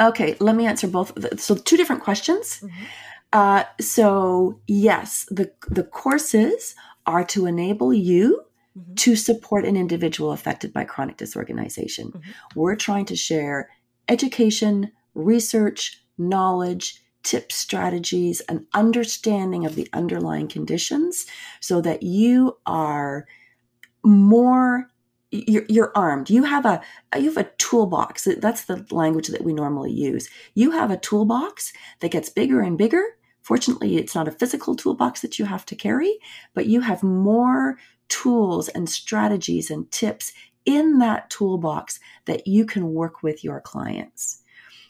[0.01, 1.13] Okay, let me answer both.
[1.41, 2.61] So, two different questions.
[2.61, 2.85] Mm-hmm.
[3.33, 6.75] Uh, so, yes, the the courses
[7.07, 8.43] are to enable you
[8.77, 8.95] mm-hmm.
[8.95, 12.13] to support an individual affected by chronic disorganization.
[12.13, 12.59] Mm-hmm.
[12.59, 13.69] We're trying to share
[14.09, 21.27] education, research, knowledge, tips, strategies, and understanding of the underlying conditions
[21.61, 23.27] so that you are
[24.03, 24.89] more
[25.33, 26.81] you're, you're, armed you have a
[27.17, 28.27] you have a toolbox?
[28.39, 30.29] That's the language that we normally use.
[30.55, 33.03] You have a toolbox that gets bigger and bigger.
[33.43, 36.19] Fortunately it's not a physical toolbox that you have to carry
[36.55, 40.33] but you have more tools and strategies and tips
[40.65, 44.43] in that toolbox that you can work with your clients.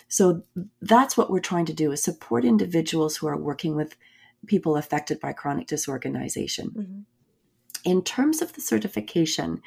[0.09, 0.43] So
[0.83, 3.97] that's what we're trying to do is support individuals who are working with
[4.47, 6.71] people affected by chronic disorganization.
[6.71, 7.01] Mm-hmm.
[7.85, 9.63] In terms of the certification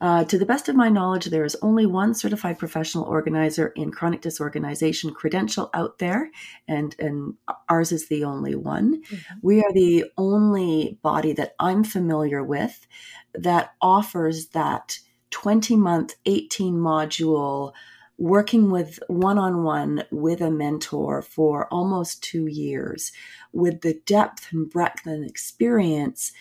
[0.00, 3.90] uh, to the best of my knowledge, there is only one certified professional organizer in
[3.90, 6.30] chronic disorganization credential out there,
[6.66, 7.34] and, and
[7.68, 9.02] ours is the only one.
[9.02, 9.34] Mm-hmm.
[9.42, 12.86] We are the only body that I'm familiar with
[13.34, 14.98] that offers that
[15.30, 17.72] 20 month, 18 module
[18.18, 23.10] working with one on one with a mentor for almost two years
[23.52, 26.32] with the depth and breadth and experience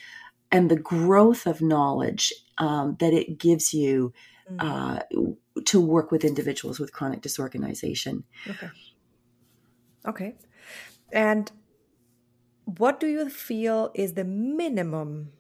[0.54, 4.14] and the growth of knowledge um, that it gives you
[4.50, 4.58] mm.
[4.60, 5.02] uh,
[5.66, 8.24] to work with individuals with chronic disorganization.
[8.48, 8.70] Okay.
[10.06, 10.36] Okay.
[11.12, 11.52] And
[12.66, 15.32] what do you feel is the minimum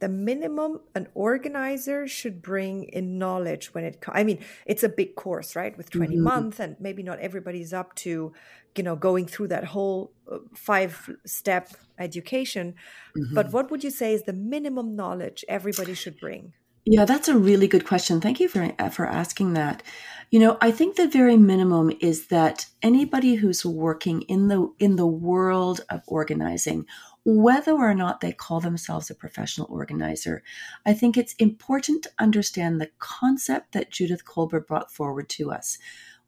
[0.00, 5.14] the minimum an organizer should bring in knowledge when it i mean it's a big
[5.14, 6.24] course right with 20 mm-hmm.
[6.24, 8.32] months and maybe not everybody's up to
[8.76, 12.74] you know going through that whole uh, five step education
[13.16, 13.34] mm-hmm.
[13.34, 16.52] but what would you say is the minimum knowledge everybody should bring
[16.84, 19.82] yeah that's a really good question thank you for for asking that
[20.30, 24.96] you know i think the very minimum is that anybody who's working in the in
[24.96, 26.86] the world of organizing
[27.30, 30.42] whether or not they call themselves a professional organizer.
[30.86, 35.76] I think it's important to understand the concept that Judith Kolberg brought forward to us.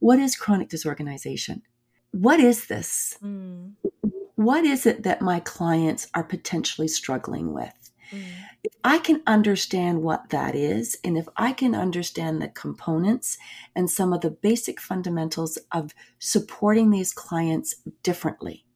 [0.00, 1.62] What is chronic disorganization?
[2.10, 3.16] What is this?
[3.22, 3.76] Mm.
[4.34, 7.90] What is it that my clients are potentially struggling with?
[8.12, 8.20] Mm.
[8.62, 13.38] If I can understand what that is, and if I can understand the components
[13.74, 18.66] and some of the basic fundamentals of supporting these clients differently,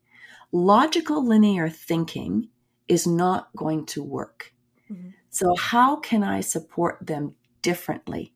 [0.54, 2.48] logical linear thinking
[2.86, 4.52] is not going to work.
[4.90, 5.10] Mm-hmm.
[5.30, 8.32] So, how can I support them differently?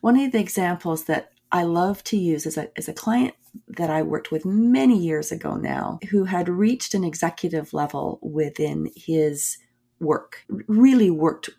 [0.00, 3.34] One of the examples that I love to use is a, is a client
[3.68, 8.90] that I worked with many years ago now who had reached an executive level within
[8.96, 9.58] his
[10.00, 11.50] work, really worked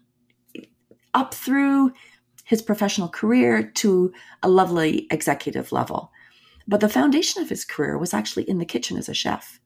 [1.14, 1.92] up through
[2.46, 6.12] his professional career to a lovely executive level.
[6.68, 9.60] But the foundation of his career was actually in the kitchen as a chef.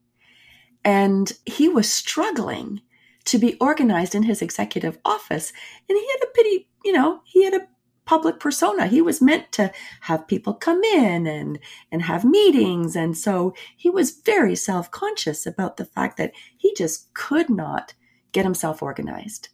[0.87, 2.79] And he was struggling
[3.25, 5.51] to be organized in his executive office.
[5.89, 7.67] And he had a pity, you know, he had a
[8.05, 8.87] public persona.
[8.87, 9.69] He was meant to
[9.99, 11.59] have people come in and,
[11.91, 12.95] and have meetings.
[12.95, 17.93] And so he was very self conscious about the fact that he just could not
[18.31, 19.49] get himself organized.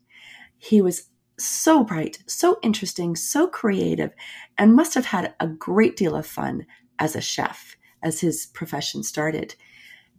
[0.60, 4.13] He was so bright, so interesting, so creative,
[4.56, 6.67] and must have had a great deal of fun
[7.00, 9.56] as a chef as his profession started.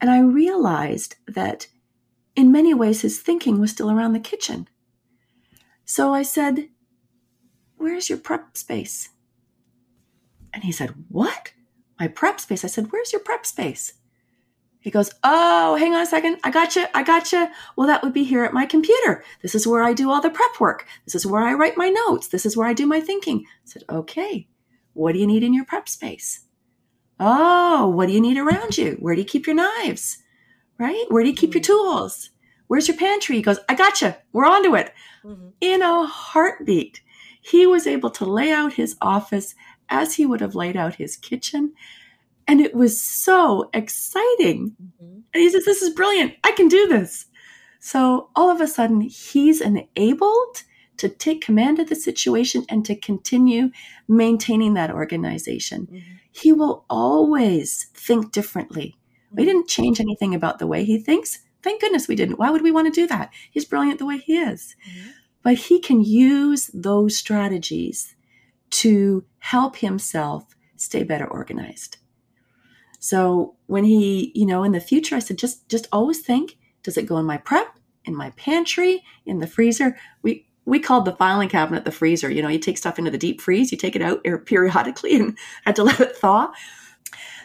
[0.01, 1.69] And I realized that
[2.37, 4.69] in many ways his thinking was still around the kitchen.
[5.85, 6.69] So I said,
[7.77, 9.11] Where's your prep space?
[10.53, 11.53] And he said, What?
[11.99, 12.65] My prep space?
[12.65, 13.93] I said, Where's your prep space?
[14.81, 16.39] He goes, Oh, hang on a second.
[16.45, 16.87] I got you.
[16.95, 17.49] I got you.
[17.77, 19.25] Well, that would be here at my computer.
[19.43, 20.87] This is where I do all the prep work.
[21.05, 22.29] This is where I write my notes.
[22.29, 23.45] This is where I do my thinking.
[23.47, 24.49] I said, Okay.
[24.93, 26.44] What do you need in your prep space?
[27.21, 28.97] Oh, what do you need around you?
[29.01, 30.19] Where do you keep your knives?
[30.79, 31.05] Right?
[31.09, 31.73] Where do you keep your mm-hmm.
[31.73, 32.31] tools?
[32.67, 33.37] Where's your pantry?
[33.37, 34.17] He goes, I gotcha.
[34.33, 34.93] We're onto it.
[35.25, 35.49] Mm-hmm.
[35.61, 37.01] In a heartbeat,
[37.41, 39.55] he was able to lay out his office
[39.89, 41.73] as he would have laid out his kitchen.
[42.49, 44.75] And it was so exciting.
[44.83, 45.21] Mm-hmm.
[45.33, 46.35] And he says, This is brilliant.
[46.43, 47.27] I can do this.
[47.79, 50.63] So all of a sudden, he's enabled
[50.97, 53.71] to take command of the situation and to continue
[54.09, 55.87] maintaining that organization.
[55.87, 56.17] Mm-hmm.
[56.35, 58.97] He will always think differently.
[59.27, 59.37] Mm-hmm.
[59.37, 61.39] We didn't change anything about the way he thinks.
[61.63, 62.41] Thank goodness we didn't.
[62.41, 63.31] Why would we want to do that?
[63.53, 64.75] He's brilliant the way he is.
[64.89, 65.11] Mm-hmm.
[65.45, 68.17] But he can use those strategies
[68.71, 71.99] to help himself stay better organized.
[72.99, 76.97] So when he, you know, in the future, I said, just just always think, does
[76.97, 79.97] it go in my prep, in my pantry, in the freezer?
[80.23, 82.31] We we called the filing cabinet the freezer.
[82.31, 85.39] You know, you take stuff into the deep freeze, you take it out periodically and
[85.65, 86.53] had to let it thaw.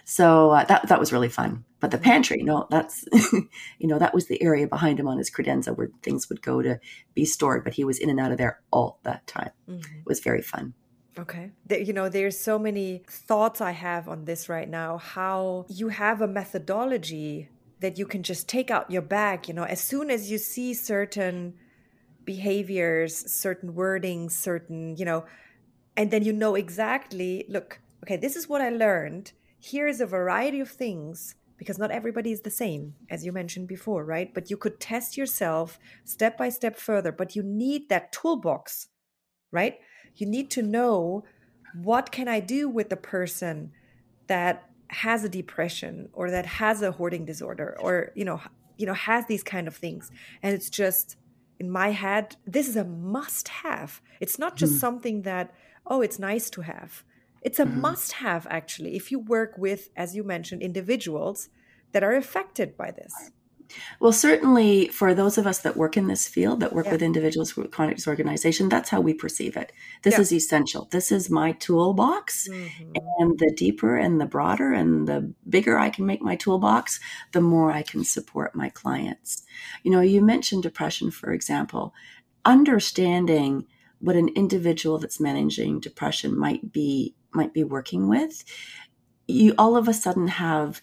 [0.06, 1.66] So uh, that that was really fun.
[1.80, 5.30] But the pantry, no, that's you know that was the area behind him on his
[5.30, 6.80] credenza where things would go to
[7.14, 7.64] be stored.
[7.64, 9.52] But he was in and out of there all that time.
[9.70, 10.00] Mm-hmm.
[10.00, 10.74] It was very fun.
[11.18, 11.52] Okay.
[11.70, 14.98] You know, there's so many thoughts I have on this right now.
[14.98, 17.50] How you have a methodology
[17.82, 20.74] that you can just take out your bag, you know, as soon as you see
[20.74, 21.56] certain
[22.26, 25.26] behaviors, certain wording, certain, you know,
[25.98, 29.34] and then you know exactly, look, okay, this is what I learned.
[29.60, 33.68] Here is a variety of things because not everybody is the same, as you mentioned
[33.68, 34.34] before, right?
[34.34, 38.88] But you could test yourself step by step further, but you need that toolbox,
[39.52, 39.80] right?
[40.16, 41.26] You need to know
[41.74, 43.72] what can I do with the person
[44.28, 48.42] that has a depression or that has a hoarding disorder or you know
[48.78, 50.10] you know has these kind of things
[50.42, 51.16] and it's just
[51.60, 54.80] in my head this is a must have it's not just mm.
[54.80, 55.54] something that
[55.88, 57.04] oh it's nice to have
[57.42, 57.76] it's a mm.
[57.76, 61.50] must have actually if you work with as you mentioned individuals
[61.92, 63.32] that are affected by this
[64.00, 66.94] well, certainly for those of us that work in this field, that work yeah.
[66.94, 69.72] with individuals with chronic disorganization, that's how we perceive it.
[70.04, 70.22] This yeah.
[70.22, 70.88] is essential.
[70.92, 72.48] This is my toolbox.
[72.48, 72.92] Mm-hmm.
[73.20, 77.00] And the deeper and the broader and the bigger I can make my toolbox,
[77.32, 79.44] the more I can support my clients.
[79.84, 81.94] You know, you mentioned depression, for example.
[82.46, 83.66] Understanding
[84.00, 88.44] what an individual that's managing depression might be might be working with,
[89.28, 90.82] you all of a sudden have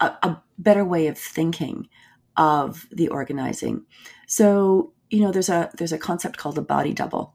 [0.00, 1.88] a, a better way of thinking
[2.36, 3.84] of the organizing.
[4.26, 7.34] So, you know, there's a there's a concept called the body double.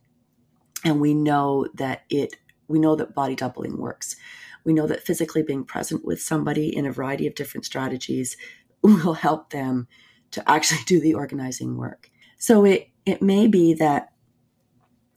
[0.83, 2.35] And we know that it
[2.67, 4.15] we know that body doubling works.
[4.63, 8.35] We know that physically being present with somebody in a variety of different strategies
[8.81, 9.87] will help them
[10.31, 12.09] to actually do the organizing work.
[12.37, 14.09] So it it may be that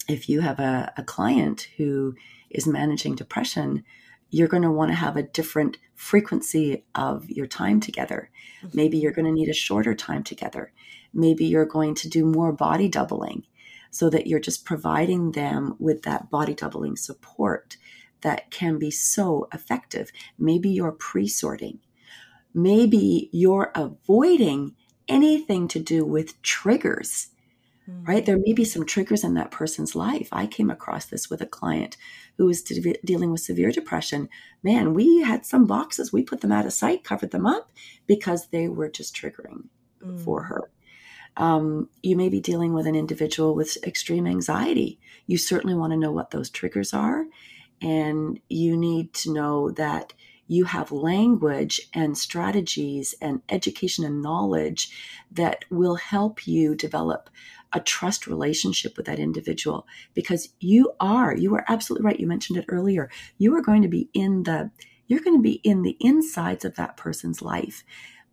[0.09, 2.15] if you have a, a client who
[2.51, 3.85] is managing depression,
[4.31, 8.31] you're going to want to have a different frequency of your time together.
[8.63, 8.77] Mm-hmm.
[8.77, 10.73] Maybe you're going to need a shorter time together.
[11.13, 13.45] Maybe you're going to do more body doubling
[13.91, 17.77] so that you're just providing them with that body doubling support
[18.21, 20.13] that can be so effective.
[20.39, 21.81] Maybe you're pre sorting.
[22.55, 24.75] Maybe you're avoiding
[25.09, 27.29] anything to do with triggers
[28.07, 28.25] right?
[28.25, 30.29] There may be some triggers in that person's life.
[30.33, 31.97] I came across this with a client
[32.39, 34.29] who was de- dealing with severe depression.
[34.63, 37.71] Man, we had some boxes, we put them out of sight, covered them up
[38.07, 39.69] because they were just triggering
[40.05, 40.21] mm.
[40.25, 40.71] for her.
[41.37, 44.99] Um, you may be dealing with an individual with extreme anxiety.
[45.27, 47.27] You certainly want to know what those triggers are.
[47.81, 50.13] And you need to know that
[50.51, 54.91] you have language and strategies and education and knowledge
[55.31, 57.31] that will help you develop
[57.73, 59.87] a trust relationship with that individual.
[60.13, 63.89] Because you are you are absolutely right you mentioned it earlier you are going to
[63.89, 64.69] be in the
[65.07, 67.85] you're going to be in the insides of that person's life.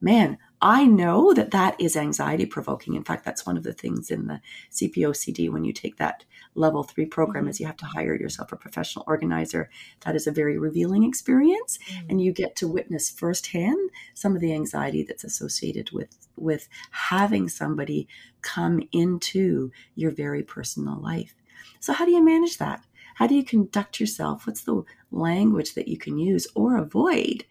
[0.02, 2.96] Man I know that that is anxiety provoking.
[2.96, 4.42] In fact, that's one of the things in the
[4.72, 6.24] CPOCD when you take that
[6.56, 7.50] level three program mm-hmm.
[7.50, 9.70] is you have to hire yourself a professional organizer.
[10.02, 12.10] That is a very revealing experience, mm-hmm.
[12.10, 17.50] and you get to witness firsthand some of the anxiety that's associated with with having
[17.50, 18.08] somebody
[18.42, 21.36] come into your very personal life.
[21.80, 22.84] So, how do you manage that?
[23.16, 24.48] How do you conduct yourself?
[24.48, 27.46] What's the language that you can use or avoid?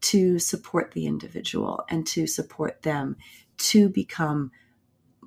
[0.00, 3.16] To support the individual and to support them
[3.58, 4.52] to become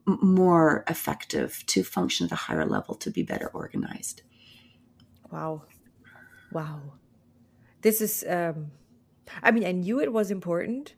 [0.05, 4.21] more effective, to function at a higher level, to be better organized.
[5.31, 5.63] Wow.
[6.51, 6.81] Wow.
[7.81, 8.71] This is, um,
[9.43, 10.95] I mean, I knew it was important.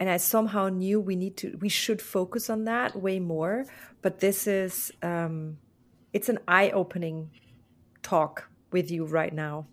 [0.00, 3.64] And I somehow knew we need to, we should focus on that way more.
[4.00, 5.58] But this is, um,
[6.12, 7.30] it's an eye opening
[8.02, 9.66] talk with you right now.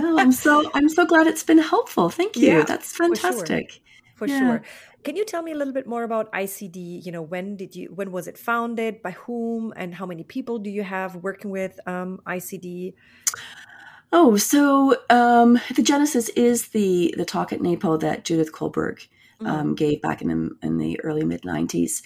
[0.00, 2.10] No, I'm so I'm so glad it's been helpful.
[2.10, 2.48] Thank you.
[2.48, 3.80] Yeah, That's fantastic.
[4.14, 4.26] For, sure.
[4.26, 4.38] For yeah.
[4.38, 4.62] sure.
[5.04, 7.06] Can you tell me a little bit more about ICD?
[7.06, 9.02] You know, when did you when was it founded?
[9.02, 9.72] By whom?
[9.76, 12.94] And how many people do you have working with um, ICD?
[14.12, 19.06] Oh, so um, the genesis is the the talk at NAPO that Judith Kolberg
[19.40, 19.46] mm-hmm.
[19.46, 22.02] um, gave back in the in the early mid '90s.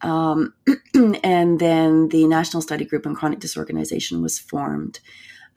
[0.00, 0.54] Um,
[1.22, 5.00] and then the National Study Group on Chronic Disorganization was formed.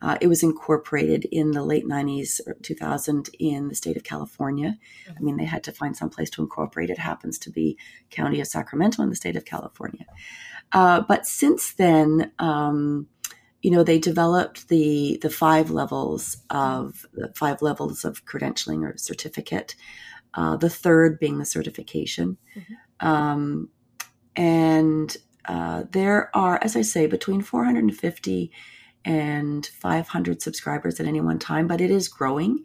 [0.02, 4.76] Uh, it was incorporated in the late 90s or 2000 in the state of California.
[5.06, 5.12] Mm-hmm.
[5.16, 6.90] I mean, they had to find some place to incorporate.
[6.90, 7.78] It happens to be
[8.10, 10.04] County of Sacramento in the state of California.
[10.72, 13.06] Uh, but since then, um,
[13.62, 18.96] you know, they developed the the five levels of the five levels of credentialing or
[18.96, 19.76] certificate.
[20.34, 23.06] Uh, the third being the certification, mm-hmm.
[23.06, 23.68] um,
[24.34, 28.50] and uh, there are, as I say, between 450
[29.04, 32.64] and 500 subscribers at any one time, but it is growing.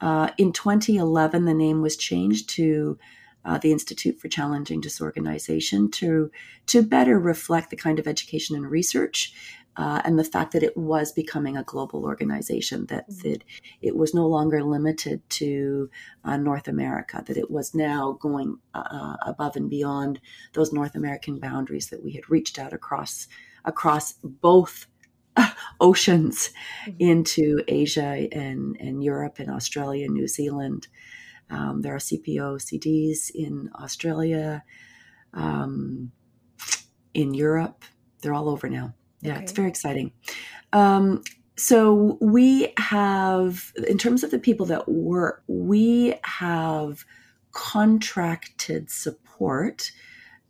[0.00, 2.98] Uh, in 2011, the name was changed to
[3.44, 6.30] uh, the Institute for Challenging Disorganization to
[6.66, 9.32] to better reflect the kind of education and research
[9.76, 13.28] uh, and the fact that it was becoming a global organization that, mm-hmm.
[13.28, 13.44] that
[13.80, 15.88] it was no longer limited to
[16.24, 20.20] uh, North America that it was now going uh, above and beyond
[20.52, 23.26] those North American boundaries that we had reached out across
[23.64, 24.86] across both
[25.80, 26.50] oceans
[26.86, 26.96] mm-hmm.
[26.98, 30.88] into Asia and, and Europe and Australia, New Zealand.
[31.50, 34.62] Um, there are CPO CDs in Australia,
[35.34, 36.12] um,
[37.12, 37.84] in Europe.
[38.22, 38.94] They're all over now.
[39.20, 39.42] Yeah, okay.
[39.42, 40.12] it's very exciting.
[40.72, 41.22] Um,
[41.56, 47.04] so we have, in terms of the people that work, we have
[47.52, 49.90] contracted support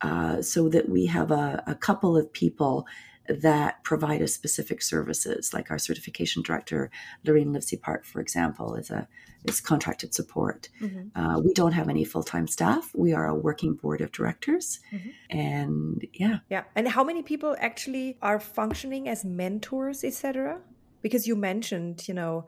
[0.03, 2.87] uh, so that we have a, a couple of people
[3.31, 6.91] that provide us specific services, like our certification director,
[7.25, 9.07] Lorraine Livesey-Part, for example, is a
[9.45, 10.69] is contracted support.
[10.83, 11.19] Mm-hmm.
[11.19, 12.91] Uh, we don't have any full time staff.
[12.95, 15.11] We are a working board of directors, mm-hmm.
[15.31, 16.65] and yeah, yeah.
[16.75, 20.61] And how many people actually are functioning as mentors, etc.?
[21.03, 22.47] Because you mentioned, you know,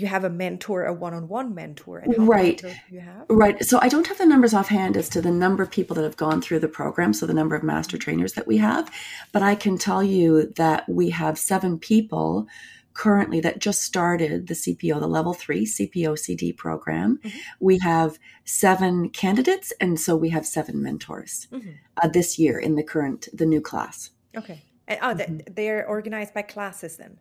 [0.00, 2.62] you have a mentor, a one-on-one mentor, right?
[2.90, 3.64] you have right.
[3.64, 6.16] So I don't have the numbers offhand as to the number of people that have
[6.16, 8.90] gone through the program, so the number of master trainers that we have,
[9.32, 12.46] but I can tell you that we have seven people
[12.92, 17.18] currently that just started the CPO, the level three CPO CD program.
[17.22, 17.38] Mm-hmm.
[17.60, 21.70] We have seven candidates, and so we have seven mentors mm-hmm.
[22.02, 24.10] uh, this year in the current the new class.
[24.36, 25.54] Okay, and oh, mm-hmm.
[25.54, 27.18] they're organized by classes then.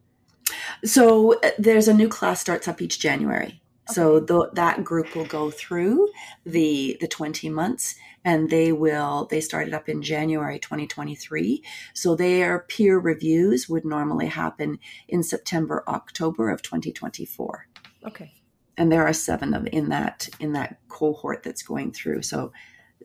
[0.84, 3.48] So uh, there's a new class starts up each January.
[3.90, 3.94] Okay.
[3.94, 6.10] So the, that group will go through
[6.46, 11.64] the the 20 months and they will they started up in January 2023.
[11.94, 17.68] So their peer reviews would normally happen in September October of 2024.
[18.06, 18.34] Okay.
[18.78, 22.22] And there are seven of in that in that cohort that's going through.
[22.22, 22.52] So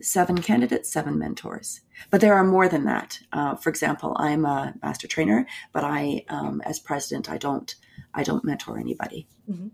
[0.01, 1.81] seven candidates, seven mentors.
[2.09, 3.19] But there are more than that.
[3.31, 7.73] Uh, for example, I'm a master trainer, but I, um, as president, I don't,
[8.13, 9.27] I don't mentor anybody.
[9.49, 9.67] Mm-hmm.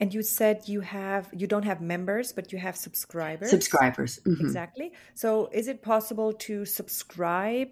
[0.00, 3.50] And you said you have, you don't have members, but you have subscribers.
[3.50, 4.44] Subscribers, mm-hmm.
[4.44, 4.92] exactly.
[5.14, 7.70] So, is it possible to subscribe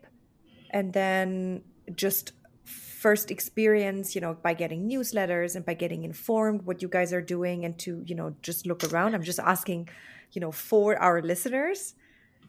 [0.70, 1.62] and then
[1.94, 2.32] just
[2.64, 7.20] first experience you know by getting newsletters and by getting informed what you guys are
[7.20, 9.88] doing and to you know just look around i'm just asking
[10.36, 11.94] you know, for our listeners,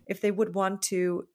[0.07, 1.25] if they would want to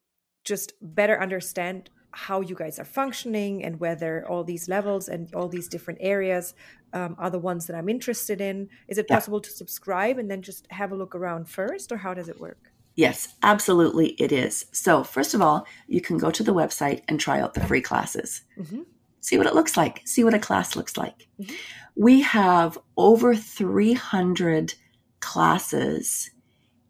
[0.43, 5.47] just better understand how you guys are functioning and whether all these levels and all
[5.47, 6.53] these different areas
[6.93, 8.69] um, are the ones that I'm interested in.
[8.87, 9.49] Is it possible yeah.
[9.49, 12.71] to subscribe and then just have a look around first, or how does it work?
[12.95, 14.67] Yes, absolutely, it is.
[14.71, 17.81] So, first of all, you can go to the website and try out the free
[17.81, 18.43] classes.
[18.59, 18.81] Mm-hmm.
[19.21, 21.27] See what it looks like, see what a class looks like.
[21.41, 21.55] Mm-hmm.
[21.95, 24.75] We have over 300
[25.19, 26.29] classes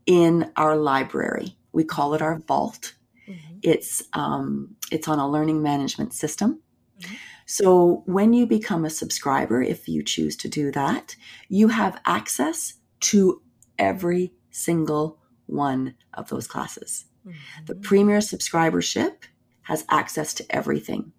[0.05, 1.57] in our library.
[1.71, 2.93] We call it our vault.
[3.27, 3.57] Mm-hmm.
[3.61, 6.61] It's um, it's on a learning management system.
[6.99, 7.15] Mm-hmm.
[7.45, 11.15] So when you become a subscriber, if you choose to do that,
[11.49, 13.41] you have access to
[13.77, 17.05] every single one of those classes.
[17.25, 17.65] Mm-hmm.
[17.65, 19.23] The premier subscribership
[19.63, 21.11] has access to everything.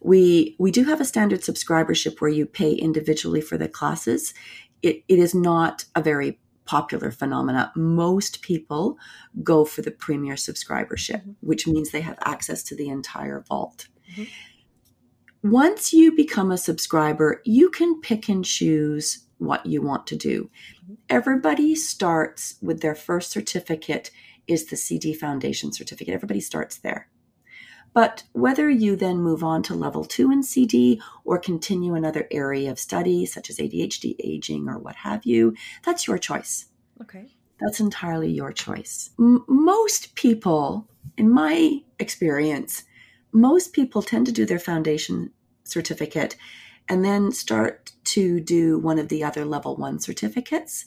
[0.00, 4.34] We we do have a standard subscribership where you pay individually for the classes.
[4.82, 7.72] It, it is not a very popular phenomena.
[7.74, 8.98] Most people
[9.42, 11.32] go for the premier subscribership, mm-hmm.
[11.40, 13.88] which means they have access to the entire vault.
[14.12, 15.50] Mm-hmm.
[15.50, 20.50] Once you become a subscriber, you can pick and choose what you want to do.
[20.84, 20.94] Mm-hmm.
[21.08, 24.10] Everybody starts with their first certificate
[24.46, 26.12] is the CD Foundation certificate.
[26.12, 27.08] Everybody starts there.
[27.98, 32.70] But whether you then move on to level two in CD or continue another area
[32.70, 36.66] of study, such as ADHD, aging, or what have you, that's your choice.
[37.02, 37.26] Okay.
[37.60, 39.10] That's entirely your choice.
[39.18, 40.86] M- most people,
[41.16, 42.84] in my experience,
[43.32, 45.32] most people tend to do their foundation
[45.64, 46.36] certificate
[46.88, 50.84] and then start to do one of the other level one certificates.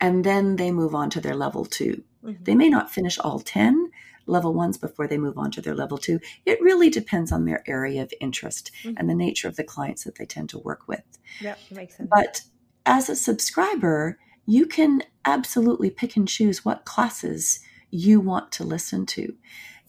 [0.00, 2.44] And then they move on to their level 2 mm-hmm.
[2.44, 3.85] They may not finish all 10,
[4.26, 6.20] level ones before they move on to their level two.
[6.44, 8.96] It really depends on their area of interest mm-hmm.
[8.96, 11.04] and the nature of the clients that they tend to work with.
[11.40, 12.10] Yeah, makes sense.
[12.12, 12.42] But
[12.84, 17.60] as a subscriber, you can absolutely pick and choose what classes
[17.90, 19.34] you want to listen to.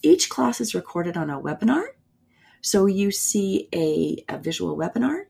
[0.01, 1.85] Each class is recorded on a webinar.
[2.61, 5.25] So you see a, a visual webinar.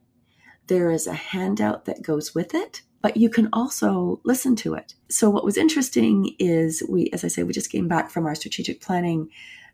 [0.68, 4.96] There is a handout that goes with it but you can also listen to it.
[5.10, 8.36] So, what was interesting is we, as I say, we just came back from our
[8.36, 9.30] strategic planning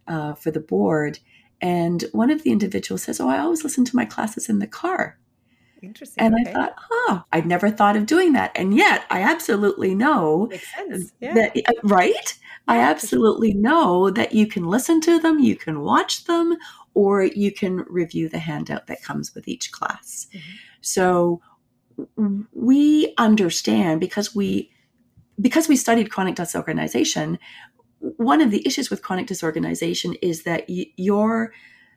[0.07, 1.19] uh, for the board,
[1.61, 4.67] and one of the individuals says, "Oh, I always listen to my classes in the
[4.67, 5.17] car."
[5.83, 6.23] Interesting.
[6.23, 6.49] And okay.
[6.49, 8.51] I thought, oh, I'd never thought of doing that.
[8.55, 10.49] And yet I absolutely know.
[11.19, 11.33] Yeah.
[11.33, 12.39] that, uh, right?
[12.67, 12.91] I Yeah, sure.
[12.91, 16.55] absolutely know that you can listen to them, you can watch them,
[16.93, 20.27] or you can review the handout that comes with each class.
[20.33, 20.39] Mhm.
[20.79, 21.41] So
[22.53, 24.71] we understand because we
[25.41, 27.37] because we studied chronic disorganization
[27.99, 31.53] one of the issues with chronic disorganization is that y- your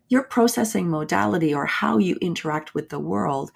[0.09, 3.51] your processing modality or how you interact with the world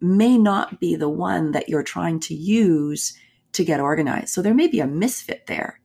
[0.00, 3.16] may not be the one that you're trying to use
[3.52, 4.30] to get organized.
[4.30, 5.80] So there may be a misfit there.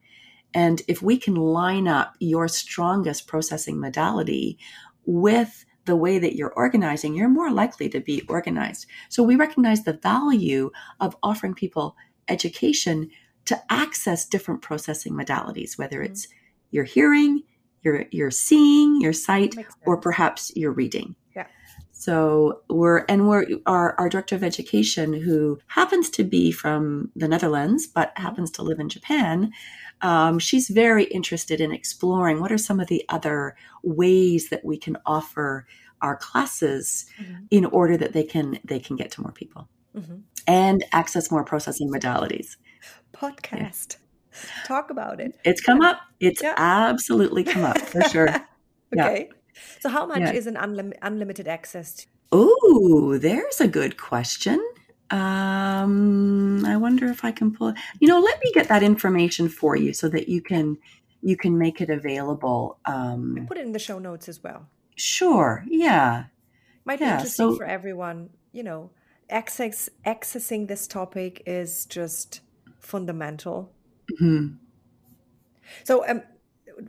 [0.55, 4.57] And if we can line up your strongest processing modality
[5.05, 8.85] with the way that you're organizing, you're more likely to be organized.
[9.09, 10.69] So we recognize the value
[10.99, 11.95] of offering people
[12.29, 13.09] education
[13.45, 16.05] to access different processing modalities, whether Mhm.
[16.09, 16.27] it's
[16.71, 17.43] your hearing,
[17.83, 21.15] your your seeing, your sight, or perhaps your reading.
[21.35, 21.47] Yeah.
[21.93, 27.27] So we're and we're our, our director of education who happens to be from the
[27.27, 29.51] Netherlands but happens to live in Japan.
[30.01, 34.77] Um, she's very interested in exploring what are some of the other ways that we
[34.77, 35.65] can offer
[36.01, 37.47] our classes Mhm.
[37.49, 40.21] in order that they can they can get to more people Mhm.
[40.45, 42.57] and access more processing modalities.
[43.13, 43.97] Podcast.
[44.65, 45.35] Talk about it.
[45.43, 45.99] It's come up.
[46.19, 46.53] It's Yeah.
[46.57, 48.27] absolutely come up for sure.
[48.95, 49.05] Yeah.
[49.07, 49.29] okay.
[49.81, 50.31] So, how much Yeah.
[50.33, 52.05] is an unlim- unlimited access to?
[52.31, 54.63] Oh, there's a good question.
[55.11, 57.73] Um, I wonder if I can pull.
[57.99, 60.77] You know, let me get that information for you so that you can
[61.21, 62.77] you can make it available.
[62.85, 64.67] Um, I Put it in the show notes as well.
[64.95, 65.63] sure.
[65.67, 66.25] Yeah.
[66.85, 68.29] Might be interesting so- for everyone.
[68.51, 68.91] You know,
[69.29, 72.41] access accessing this topic is just
[72.79, 73.71] fundamental.
[74.19, 74.57] Mhm.
[75.83, 76.21] So, um,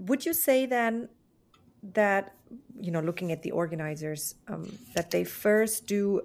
[0.09, 1.09] would you say then
[1.83, 2.35] that
[2.81, 6.23] you know, looking at the organizers, um, that they first do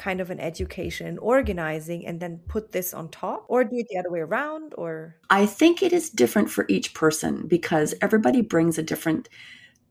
[0.00, 3.86] kind of an education in organizing and then put this on top, or do it
[3.90, 8.40] the other way around, or I think it is different for each person because everybody
[8.40, 9.28] brings a different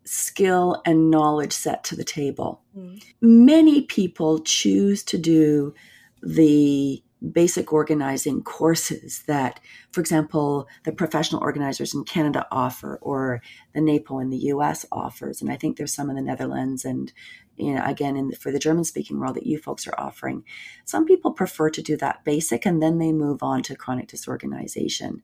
[0.05, 2.64] skill and knowledge set to the table.
[2.76, 3.03] Mm.
[3.22, 5.76] Many people choose to do
[6.24, 9.59] the basic organizing courses that,
[9.91, 13.41] for example, the professional organizers in Canada offer or
[13.74, 15.41] the NAPO in the US offers.
[15.41, 17.11] And I think there's some in the Netherlands and
[17.57, 20.45] you know, again, in the, for the German speaking world that you folks are offering.
[20.86, 25.22] Some people prefer to do that basic and then they move on to chronic disorganization.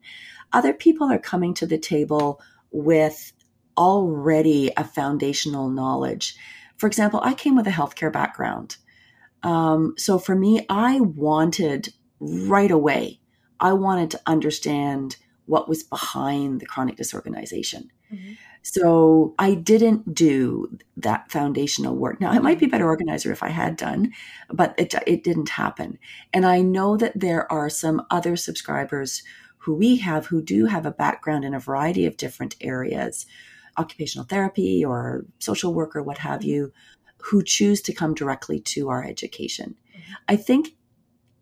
[0.52, 2.40] Other people are coming to the table
[2.70, 3.32] with
[3.78, 6.36] already a foundational knowledge.
[6.76, 8.76] For example, I came with a healthcare background.
[9.42, 13.20] Um, so for me, I wanted right away,
[13.60, 15.16] I wanted to understand
[15.46, 17.90] what was behind the chronic disorganization.
[18.12, 18.36] Mhm.
[18.62, 22.20] So I didn't do that foundational work.
[22.20, 24.12] Now, I might be a better organizer if I had done,
[24.50, 25.98] but it, it didn't happen.
[26.32, 29.22] And I know that there are some other subscribers
[29.58, 33.26] who we have who do have a background in a variety of different areas,
[33.76, 36.72] occupational therapy or social work or what have you,
[37.18, 39.76] who choose to come directly to our education.
[39.94, 40.00] Mhm.
[40.28, 40.76] I think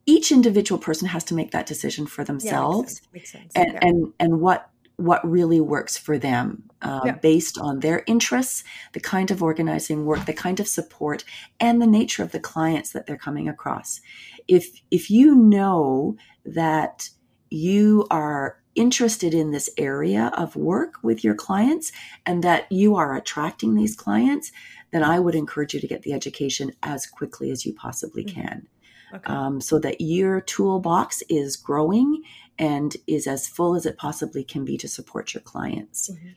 [0.06, 3.42] each individual person has to make that decision for yeah, themselves makes sense.
[3.44, 3.52] Makes sense.
[3.54, 3.78] and yeah.
[3.88, 7.12] and and what what really works for them uh, Yeah.
[7.16, 8.62] based on their interests
[8.92, 11.24] the kind of organizing work the kind of support
[11.58, 14.00] and the nature of the clients that they're coming across
[14.46, 17.08] if if you know that
[17.50, 21.92] you are interested in this area of work with your clients
[22.26, 24.50] and that you are attracting these clients
[24.94, 28.34] then i would encourage you to get the education as quickly as you possibly Mhm.
[28.34, 28.68] can
[29.14, 29.32] okay.
[29.32, 32.22] um, so that your toolbox is growing
[32.58, 36.10] and is as full as it possibly can be to support your clients.
[36.10, 36.34] Mhm.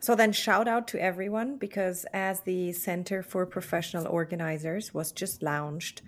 [0.00, 5.42] So then, shout out to everyone because as the Center for Professional Organizers was just
[5.42, 6.02] launched,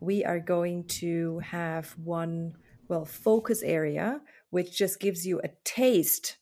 [0.00, 2.56] we are going to have one,
[2.88, 6.36] well, focus area, which just gives you a taste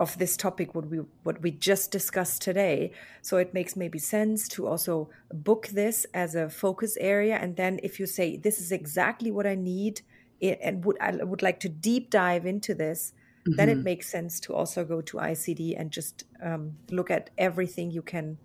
[0.00, 2.90] of this topic what we what we just discussed today
[3.22, 7.78] so it makes maybe sense to also book this as a focus area and then
[7.82, 10.00] if you say this is exactly what i need
[10.42, 13.12] and would i would like to deep dive into this
[13.58, 13.84] then it Mhm.
[13.84, 18.36] makes sense to also go to ICD and just um, look at everything you can,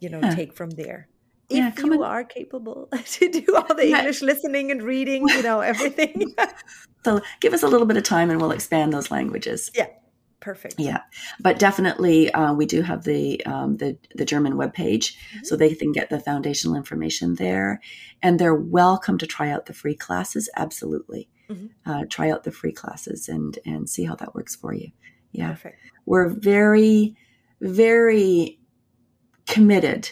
[0.00, 0.34] you know, Yeah.
[0.36, 1.08] take from there.
[1.50, 2.02] Yeah, if you on.
[2.04, 2.88] are capable
[3.18, 3.98] to do all the Yeah.
[3.98, 6.34] English listening and reading, you know, everything.
[7.04, 9.70] So give us a little bit of time and we'll expand those languages.
[10.40, 10.76] Perfect.
[10.78, 11.00] Yeah,
[11.40, 15.92] but definitely uh, we do have the um, the the German webpage, so they can
[15.92, 17.80] get the foundational information there,
[18.22, 20.48] and they're welcome to try out the free classes.
[20.56, 21.70] Absolutely, Mhm.
[21.86, 24.92] uh, try out the free classes and and see how that works for you.
[25.32, 25.50] Yeah.
[25.50, 25.76] Perfect.
[26.06, 27.14] we're very,
[27.60, 28.58] very
[29.46, 30.10] committed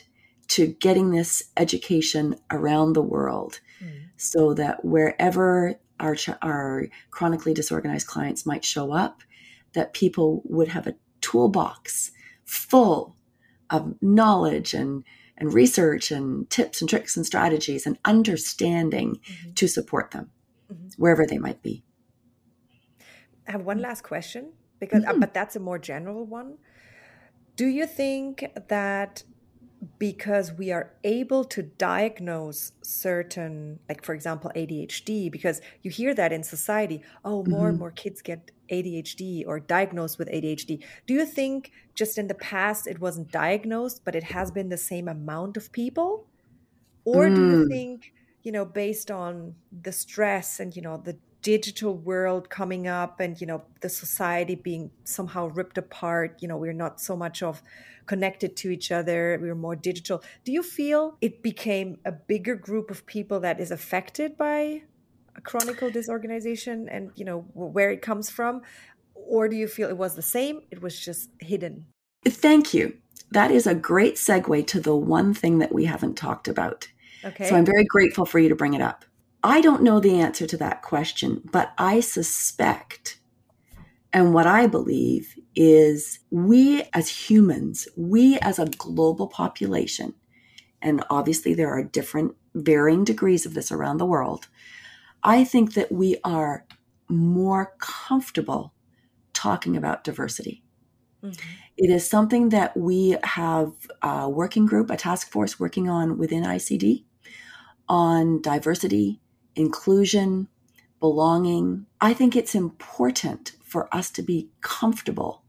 [0.49, 4.03] to getting this education around the world mm.
[4.17, 9.23] so that wherever our, our chronically disorganized clients might show up,
[9.77, 12.11] that people would have a toolbox
[12.45, 13.15] full
[13.71, 15.05] of knowledge and,
[15.37, 19.53] and research and tips and tricks and strategies and understanding mm-hmm.
[19.53, 20.31] to support them
[20.73, 20.89] mm-hmm.
[20.97, 21.85] wherever they might be.
[23.47, 25.19] I have one last question because uh, mm-hmm.
[25.19, 26.57] uh, but that's a more general one.
[27.55, 29.23] Do you think that
[29.99, 36.33] because we are able to diagnose certain like for example ADHD because you hear that
[36.33, 37.69] in society oh more mm-hmm.
[37.69, 42.35] and more kids get ADHD or diagnosed with ADHD do you think just in the
[42.35, 46.27] past it wasn't diagnosed but it has been the same amount of people
[47.05, 47.35] or mm.
[47.35, 47.69] do you mm.
[47.69, 48.13] think
[48.43, 51.17] you know based on the stress and you know the
[51.47, 56.57] digital world coming up and you know the society being somehow ripped apart you know
[56.57, 57.63] we're not so much of
[58.07, 60.25] connected to each other we're more digital.
[60.45, 64.83] Do you feel it became a bigger group of people that is affected by
[65.37, 68.63] a chronicle disorganization and you know where it comes from?
[69.15, 71.87] Or do you feel it was the same it was just hidden?
[72.25, 72.97] Thank you.
[73.31, 76.89] That is a great segue to the one thing that we haven't talked about.
[77.25, 77.49] Okay.
[77.49, 79.05] So i'm very grateful for you to bring it up
[79.47, 83.21] I don't know the answer to that question, but I suspect,
[84.13, 90.15] and what I believe is we as humans, we as a global population,
[90.83, 94.49] and obviously there are different varying degrees of this around the world,
[95.23, 96.67] I think that we are
[97.09, 98.75] more comfortable
[99.33, 100.65] talking about diversity.
[101.23, 101.49] Mm-hmm.
[101.77, 103.73] It is something that we have
[104.03, 107.05] a working group, a task force working on within ICD
[107.89, 109.21] on diversity,
[109.57, 110.49] inclusion,
[111.01, 111.87] belonging.
[112.01, 115.43] I think it's important for us to be comfortable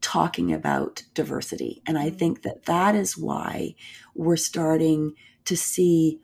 [0.00, 1.82] talking about diversity.
[1.86, 3.74] And I think that that is why
[4.14, 6.20] we're starting to see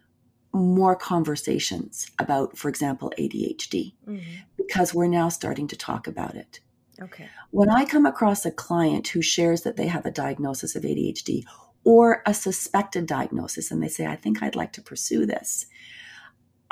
[0.52, 4.20] more conversations about, for example, ADHD, mm-hmm.
[4.56, 6.60] because we're now starting to talk about it.
[7.02, 7.28] Okay.
[7.50, 11.42] When I come across a client who shares that they have a diagnosis of ADHD
[11.82, 15.66] or a suspected diagnosis and they say, I think I'd like to pursue this,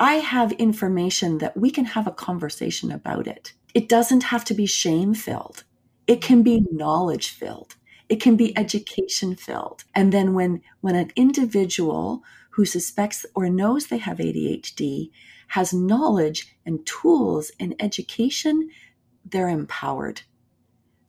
[0.03, 3.53] I have information that we can have a conversation about it.
[3.73, 5.63] It doesn't have to be shame filled.
[6.07, 7.77] It can be knowledge filled.
[8.09, 9.85] It can be education filled.
[9.95, 15.09] And then when, when an individual who suspects or knows they have ADHD
[15.47, 18.69] has knowledge and tools and education,
[19.23, 20.23] they're empowered.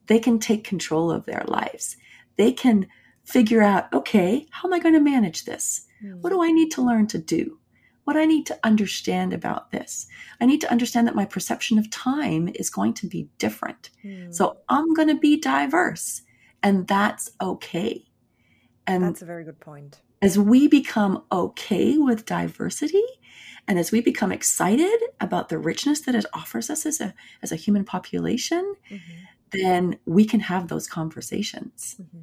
[0.07, 1.97] They can take control of their lives.
[2.37, 2.87] They can
[3.25, 5.85] figure out, okay, how am I going to manage this?
[5.99, 6.21] Hmm.
[6.21, 7.59] What do I need to learn to do?
[8.05, 10.07] What I need to understand about this.
[10.39, 13.89] I need to understand that my perception of time is going to be different.
[14.03, 14.33] Mm.
[14.33, 16.21] So I'm going to be diverse,
[16.63, 18.05] and that's okay.
[18.87, 20.01] And that's a very good point.
[20.21, 23.03] As we become okay with diversity,
[23.67, 27.51] and as we become excited about the richness that it offers us as a as
[27.51, 29.13] a human population, mm-hmm.
[29.51, 31.95] then we can have those conversations.
[31.99, 32.19] Mm-hmm.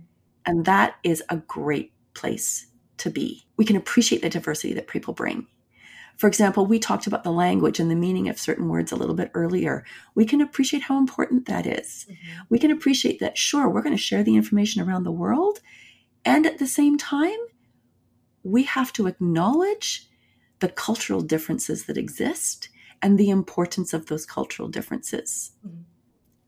[0.46, 2.66] And that is a great place
[2.98, 3.44] to be.
[3.56, 5.48] We can appreciate the diversity that people bring
[6.16, 9.14] for example, we talked about the language and the meaning of certain words a little
[9.14, 9.84] bit earlier.
[10.14, 12.06] We can appreciate how important that is.
[12.08, 12.40] Mm-hmm.
[12.48, 15.60] We can appreciate that, sure, we're going to share the information around the world.
[16.24, 17.38] And at the same time,
[18.42, 20.08] we have to acknowledge
[20.60, 22.68] the cultural differences that exist
[23.00, 25.82] and the importance of those cultural differences mm-hmm.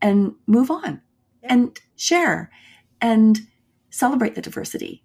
[0.01, 1.01] and move on
[1.43, 1.53] yeah.
[1.53, 2.49] and share
[3.01, 3.41] and
[3.89, 5.04] celebrate the diversity.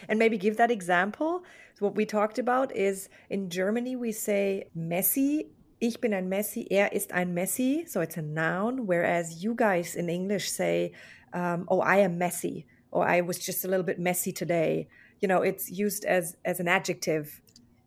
[0.00, 0.06] Yeah.
[0.08, 1.44] And maybe give that example
[1.80, 5.50] what we talked about is in Germany we say messy.
[5.80, 7.88] Ich bin ein Messi, er ist ein Messi.
[7.88, 8.86] So it's a noun.
[8.86, 10.92] Whereas you guys in English say,
[11.32, 14.88] um, oh, I am messy, or I was just a little bit messy today.
[15.20, 17.40] You know, it's used as as an adjective,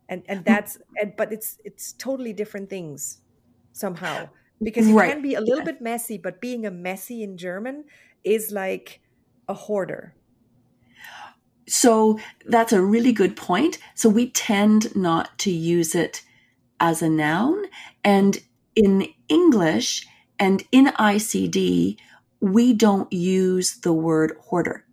[0.08, 3.20] and and that's and, but it's it's totally different things
[3.72, 4.28] somehow
[4.60, 5.12] because you right.
[5.12, 7.84] can be a little bit messy, but being a messy in German
[8.24, 9.00] is like
[9.48, 10.14] a hoarder
[11.66, 13.78] so that's a really good point.
[13.94, 16.22] So we tend not to use it
[16.80, 17.64] as a noun.
[18.02, 18.38] And
[18.76, 20.06] in English
[20.38, 21.96] and in ICD,
[22.40, 24.84] we don't use the word hoarder.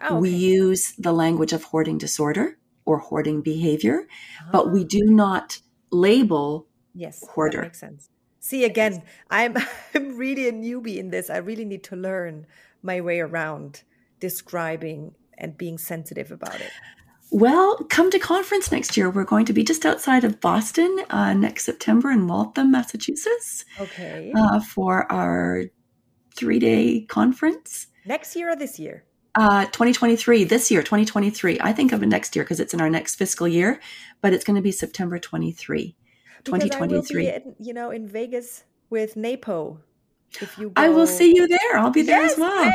[0.00, 0.20] Oh, okay.
[0.20, 4.06] We use the language of hoarding disorder or hoarding behavior,
[4.42, 4.48] oh.
[4.52, 5.12] but we do ah.
[5.12, 5.58] not
[5.90, 7.58] label yes, hoarder.
[7.58, 8.08] That makes sense.
[8.40, 9.56] See again, I'm
[9.94, 11.30] I'm really a newbie in this.
[11.30, 12.46] I really need to learn
[12.82, 13.82] my way around
[14.20, 16.70] describing and being sensitive about it?
[17.30, 19.10] Well, come to conference next year.
[19.10, 23.64] We're going to be just outside of Boston uh, next September in Waltham, Massachusetts.
[23.80, 24.32] Okay.
[24.36, 25.64] Uh, for our
[26.34, 27.88] three day conference.
[28.04, 29.04] Next year or this year?
[29.34, 31.58] Uh, 2023, this year, 2023.
[31.60, 33.80] I think of it next year because it's in our next fiscal year,
[34.20, 35.96] but it's going to be September 23,
[36.44, 37.28] 2023.
[37.28, 39.78] In, you know, in Vegas with NAPO.
[40.40, 40.72] If you go...
[40.76, 41.76] I will see you there.
[41.76, 42.72] I'll be there yes, as well.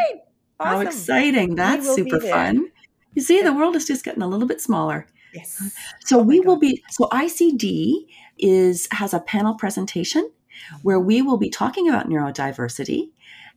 [0.60, 0.76] Awesome.
[0.76, 1.56] How exciting.
[1.56, 2.70] That's super fun.
[3.16, 5.08] You see, the world is just getting a little bit smaller.
[5.34, 5.62] Yes.
[6.02, 8.06] So oh we will be so ICD
[8.38, 10.32] is has a panel presentation
[10.82, 13.10] where we will be talking about neurodiversity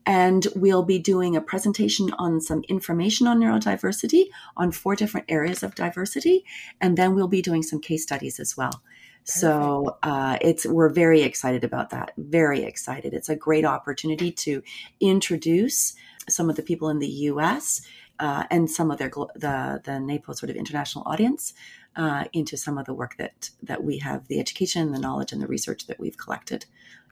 [0.07, 4.27] and we'll be doing a presentation on some information on neurodiversity
[4.57, 6.45] on four different areas of diversity.
[6.81, 8.83] And then we'll be doing some case studies as well.
[9.25, 9.39] Perfect.
[9.39, 12.13] So uh, it's we're very excited about that.
[12.17, 13.15] Very excited.
[13.15, 14.63] It's a great opportunity to
[15.01, 15.95] introduce
[16.29, 17.83] some of the people in the U.S.
[18.19, 21.55] Uh, and some of their the the NAPO sort of international audience
[21.97, 25.33] uh, into some of the work that that we have, the education, and the knowledge,
[25.33, 26.67] and the research that we've collected.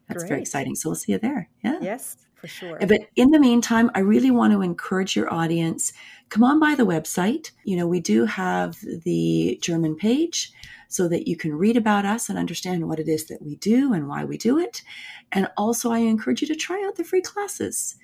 [0.09, 0.29] That's Great.
[0.29, 0.75] very exciting.
[0.75, 1.49] So we'll see you there.
[1.63, 1.79] Yeah.
[1.81, 2.79] Yes, for sure.
[2.81, 5.93] But in the meantime, I really want to encourage your audience
[6.31, 7.51] come on by the website.
[7.65, 10.53] You know, we do have the German page
[10.89, 13.93] so that you can read about us and understand what it is that we do
[13.93, 14.83] and why we do it.
[15.31, 17.97] And also, I encourage you to try out the free classes.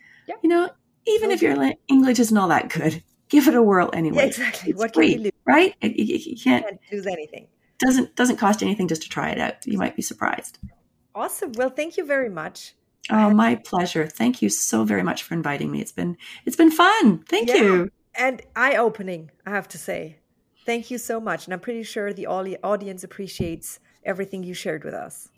[0.42, 0.70] You know,
[1.06, 4.18] even if your English isn't all that good, give it a whirl anyway.
[4.18, 4.70] Yeah, exactly.
[4.70, 5.32] It's what free, can you lose?
[5.46, 5.74] Right?
[5.80, 7.48] You, you, you can't, can't lose anything.
[7.78, 9.66] Doesn't doesn't cost anything just to try it out.
[9.66, 10.58] You might be surprised.
[11.14, 11.52] Awesome.
[11.52, 12.74] Well, thank you very much.
[13.10, 14.06] Oh, my pleasure.
[14.06, 15.80] Thank you so very much for inviting me.
[15.80, 17.24] It's been it's been fun.
[17.28, 17.56] Thank yeah.
[17.56, 17.90] you.
[18.18, 20.16] And eye opening, I have to say.
[20.64, 21.44] Thank you so much.
[21.44, 25.28] And I'm pretty sure the audience appreciates everything you shared with us.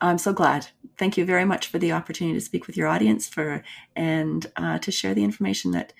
[0.00, 0.66] I'm so glad.
[0.98, 3.62] Thank you very much for the opportunity to speak with your audience for
[3.96, 5.92] and uh, to share the information that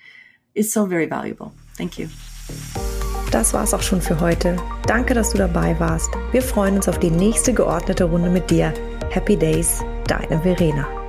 [0.53, 1.53] is so very valuable.
[1.75, 2.09] Thank you.
[3.31, 4.55] Das war's auch schon für heute.
[4.87, 6.09] Danke, dass du dabei warst.
[6.31, 8.73] Wir freuen uns auf die nächste geordnete Runde mit dir.
[9.09, 11.04] Happy Days, deine Verena.